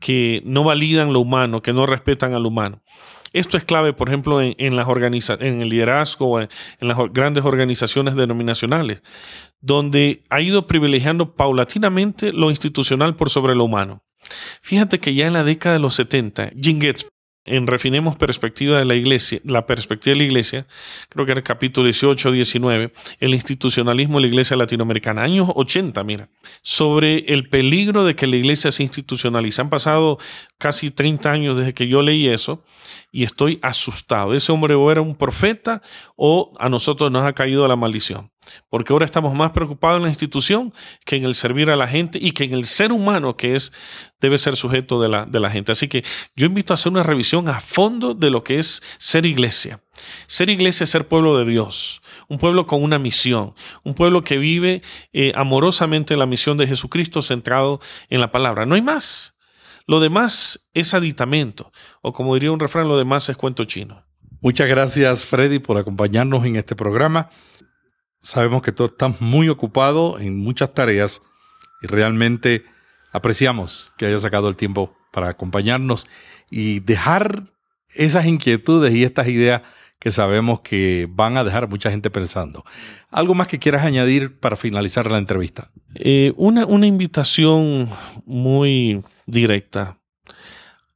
que 0.01 0.43
no 0.47 0.65
validan 0.65 1.13
lo 1.13 1.21
humano, 1.21 1.61
que 1.61 1.75
no 1.75 1.85
respetan 1.87 2.33
al 2.33 2.47
humano. 2.47 2.83
Esto 3.35 3.57
es 3.57 3.65
clave, 3.65 3.93
por 3.93 4.09
ejemplo, 4.09 4.41
en, 4.41 4.77
las 4.77 4.87
en 5.41 5.61
el 5.61 5.69
liderazgo, 5.69 6.41
en, 6.41 6.49
en 6.81 6.89
las 6.89 6.97
grandes 7.13 7.45
organizaciones 7.45 8.15
denominacionales, 8.15 9.03
donde 9.61 10.23
ha 10.31 10.41
ido 10.41 10.67
privilegiando 10.67 11.35
paulatinamente 11.35 12.33
lo 12.33 12.51
institucional 12.51 13.17
por 13.17 13.29
sobre 13.29 13.55
lo 13.55 13.65
humano. 13.65 14.05
Fíjate 14.61 15.01
que 15.01 15.15
ya 15.15 15.27
en 15.27 15.33
la 15.33 15.45
década 15.45 15.75
de 15.75 15.81
los 15.81 15.95
70, 15.95 16.53
Jim 16.61 16.79
en 17.47 17.67
Refinemos 17.67 18.17
Perspectiva 18.17 18.79
de 18.79 18.85
la 18.85 18.95
Iglesia, 18.95 19.41
la 19.45 19.67
perspectiva 19.67 20.15
de 20.15 20.19
la 20.19 20.25
Iglesia, 20.25 20.67
creo 21.11 21.27
que 21.27 21.33
era 21.33 21.41
el 21.41 21.45
capítulo 21.45 21.85
18 21.85 22.29
o 22.29 22.33
19, 22.33 22.93
el 23.21 23.35
institucionalismo 23.35 24.17
de 24.17 24.23
la 24.23 24.29
Iglesia 24.29 24.57
Latinoamericana, 24.57 25.23
años 25.23 25.51
80, 25.55 26.03
mira, 26.05 26.29
sobre 26.63 27.19
el 27.33 27.49
peligro 27.49 28.05
de 28.05 28.17
que 28.17 28.27
la 28.27 28.37
Iglesia 28.37 28.71
se 28.71 28.83
institucionalice. 28.83 29.61
Han 29.61 29.69
pasado 29.69 30.19
casi 30.59 30.91
30 30.91 31.31
años 31.31 31.57
desde 31.57 31.75
que 31.75 31.87
yo 31.87 32.01
leí 32.01 32.29
eso 32.29 32.65
y 33.13 33.25
estoy 33.25 33.59
asustado. 33.61 34.35
Ese 34.35 34.51
hombre 34.51 34.75
o 34.75 34.91
era 34.91 35.03
un 35.03 35.15
profeta 35.15 35.83
o 36.17 36.55
a 36.59 36.71
nosotros 36.71 37.11
nos 37.11 37.25
ha 37.25 37.35
caído 37.35 37.69
la 37.69 37.77
maldición. 37.77 38.31
Porque 38.69 38.93
ahora 38.93 39.05
estamos 39.05 39.35
más 39.35 39.53
preocupados 39.53 39.99
en 39.99 40.03
la 40.05 40.09
institución 40.09 40.73
que 41.05 41.17
en 41.17 41.25
el 41.25 41.35
servir 41.35 41.71
a 41.71 41.77
la 41.77 41.87
gente 41.87 42.19
y 42.21 42.33
que 42.33 42.45
en 42.45 42.53
el 42.53 42.65
ser 42.65 42.93
humano 42.93 43.37
que 43.37 43.55
es, 43.55 43.73
debe 44.21 44.39
ser 44.39 44.57
sujeto 44.57 45.01
de 45.01 45.09
la, 45.09 45.27
de 45.27 45.41
la 45.41 45.51
gente. 45.51 45.73
Así 45.73 45.89
que 45.89 46.05
yo 46.35 46.47
invito 46.47 46.73
a 46.73 46.77
hacer 46.77 46.93
una 46.93 47.03
revisión 47.03 47.49
a 47.49 47.61
fondo 47.61 48.15
de 48.15 48.31
lo 48.31 48.43
que 48.43 48.59
es 48.59 48.83
ser 48.99 49.27
iglesia. 49.27 49.81
Ser 50.27 50.51
iglesia 50.51 50.85
es 50.85 50.91
ser 50.91 51.07
pueblo 51.07 51.39
de 51.39 51.45
Dios, 51.45 52.03
un 52.29 52.39
pueblo 52.39 52.67
con 52.67 52.83
una 52.83 52.99
misión, 52.99 53.55
un 53.83 53.95
pueblo 53.95 54.23
que 54.23 54.39
vive 54.39 54.83
eh, 55.13 55.33
amorosamente 55.35 56.17
la 56.17 56.27
misión 56.27 56.57
de 56.57 56.67
Jesucristo 56.67 57.23
centrado 57.23 57.81
en 58.09 58.21
la 58.21 58.33
palabra. 58.33 58.67
No 58.67 58.75
hay 58.75 58.83
más. 58.83 59.35
Lo 59.87 60.01
demás 60.01 60.67
es 60.73 60.95
aditamento, 60.95 61.71
o 62.01 62.13
como 62.13 62.35
diría 62.35 62.51
un 62.51 62.61
refrán, 62.61 62.89
lo 62.89 62.97
demás 62.97 63.29
es 63.29 63.37
cuento 63.37 63.65
chino. 63.65 64.03
Muchas 64.41 64.69
gracias, 64.69 65.25
Freddy, 65.25 65.59
por 65.59 65.77
acompañarnos 65.77 66.45
en 66.45 66.57
este 66.57 66.75
programa. 66.75 67.29
Sabemos 68.25 68.63
que 68.63 68.73
tú 68.73 68.87
estás 68.87 69.21
muy 69.21 69.51
ocupado 69.51 70.19
en 70.19 70.39
muchas 70.39 70.73
tareas 70.73 71.21
y 71.83 71.87
realmente 71.89 72.65
apreciamos 73.13 73.93
que 73.99 74.07
hayas 74.07 74.23
sacado 74.23 74.49
el 74.49 74.57
tiempo 74.57 74.97
para 75.13 75.29
acompañarnos 75.29 76.07
y 76.51 76.81
dejar 76.81 77.45
esas 77.95 78.25
inquietudes 78.25 78.95
y 78.95 79.05
estas 79.05 79.29
ideas 79.29 79.61
que 79.99 80.11
sabemos 80.11 80.61
que 80.61 81.07
van 81.11 81.37
a 81.37 81.45
dejar 81.45 81.65
a 81.65 81.67
mucha 81.67 81.91
gente 81.91 82.09
pensando. 82.09 82.65
¿Algo 83.11 83.35
más 83.35 83.47
que 83.47 83.59
quieras 83.59 83.85
añadir 83.85 84.41
para 84.41 84.57
finalizar 84.57 85.11
la 85.11 85.19
entrevista? 85.19 85.71
Eh, 85.95 86.33
una, 86.39 86.65
una 86.65 86.87
invitación 86.87 87.91
muy 88.25 89.05
directa 89.27 89.99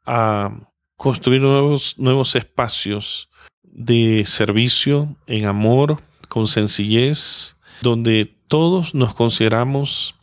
a 0.07 0.51
construir 0.97 1.43
nuevos, 1.43 1.99
nuevos 1.99 2.35
espacios 2.37 3.29
de 3.63 4.25
servicio 4.27 5.15
en 5.27 5.45
amor, 5.45 6.01
con 6.29 6.49
sencillez, 6.49 7.57
donde 7.83 8.35
todos 8.49 8.95
nos 8.95 9.15
consideramos 9.15 10.15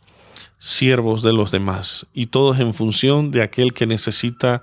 siervos 0.58 1.22
de 1.22 1.32
los 1.32 1.50
demás 1.50 2.06
y 2.14 2.26
todos 2.26 2.58
en 2.60 2.74
función 2.74 3.30
de 3.30 3.42
aquel 3.42 3.72
que 3.72 3.86
necesita 3.86 4.62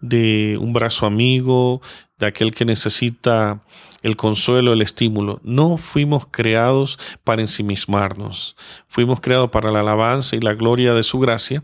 de 0.00 0.58
un 0.60 0.72
brazo 0.72 1.06
amigo, 1.06 1.80
de 2.18 2.26
aquel 2.26 2.52
que 2.52 2.64
necesita 2.64 3.62
el 4.02 4.16
consuelo, 4.16 4.72
el 4.72 4.82
estímulo. 4.82 5.40
No 5.42 5.76
fuimos 5.76 6.26
creados 6.30 6.98
para 7.24 7.42
ensimismarnos, 7.42 8.56
fuimos 8.86 9.20
creados 9.20 9.50
para 9.50 9.70
la 9.70 9.80
alabanza 9.80 10.36
y 10.36 10.40
la 10.40 10.54
gloria 10.54 10.94
de 10.94 11.02
su 11.02 11.18
gracia, 11.18 11.62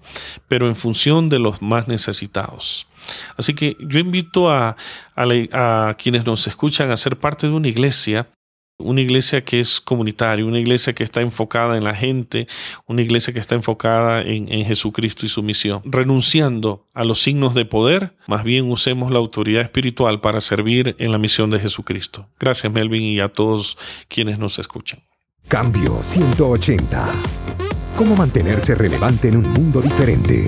pero 0.49 0.69
en 0.69 0.77
función 0.77 1.29
de 1.29 1.39
los 1.39 1.63
más 1.63 1.89
necesitados. 1.89 2.87
Así 3.37 3.55
que 3.55 3.77
yo 3.81 3.99
invito 3.99 4.51
a, 4.51 4.77
a 5.17 5.95
quienes 5.99 6.25
nos 6.25 6.47
escuchan 6.47 6.91
a 6.91 6.97
ser 6.97 7.19
parte 7.19 7.47
de 7.47 7.53
una 7.53 7.69
iglesia 7.69 8.29
una 8.79 9.01
iglesia 9.01 9.45
que 9.45 9.61
es 9.61 9.81
comunitaria, 9.81 10.45
una 10.45 10.59
iglesia 10.59 10.93
que 10.93 11.05
está 11.05 11.21
enfocada 11.21 11.77
en 11.77 11.85
la 11.85 11.95
gente, 11.95 12.49
una 12.87 13.03
iglesia 13.03 13.33
que 13.33 13.39
está 13.39 13.55
enfocada 13.55 14.23
en, 14.23 14.65
Jesucristo 14.65 15.27
y 15.27 15.29
su 15.29 15.43
misión. 15.43 15.83
Renunciando 15.85 16.87
a 16.95 17.05
los 17.05 17.21
signos 17.21 17.55
de 17.55 17.65
poder, 17.65 18.17
más 18.27 18.45
bien 18.45 18.71
usemos 18.71 19.13
la 19.13 19.19
autoridad 19.19 19.63
espiritual 19.63 20.21
para 20.21 20.41
servir 20.41 20.97
en 20.99 21.13
la 21.13 21.19
misión 21.19 21.51
de 21.51 21.59
Jesucristo. 21.59 22.29
Gracias 22.39 22.73
Melvin 22.73 23.03
y 23.03 23.21
a 23.21 23.29
todos 23.29 23.77
quienes 24.09 24.39
nos 24.39 24.59
escuchan. 24.59 25.01
Cambio 25.49 25.99
180. 26.03 27.07
¿Cómo 27.97 28.17
mantenerse 28.17 28.75
relevante 28.75 29.29
en 29.29 29.37
un 29.37 29.53
mundo 29.53 29.81
diferente? 29.81 30.47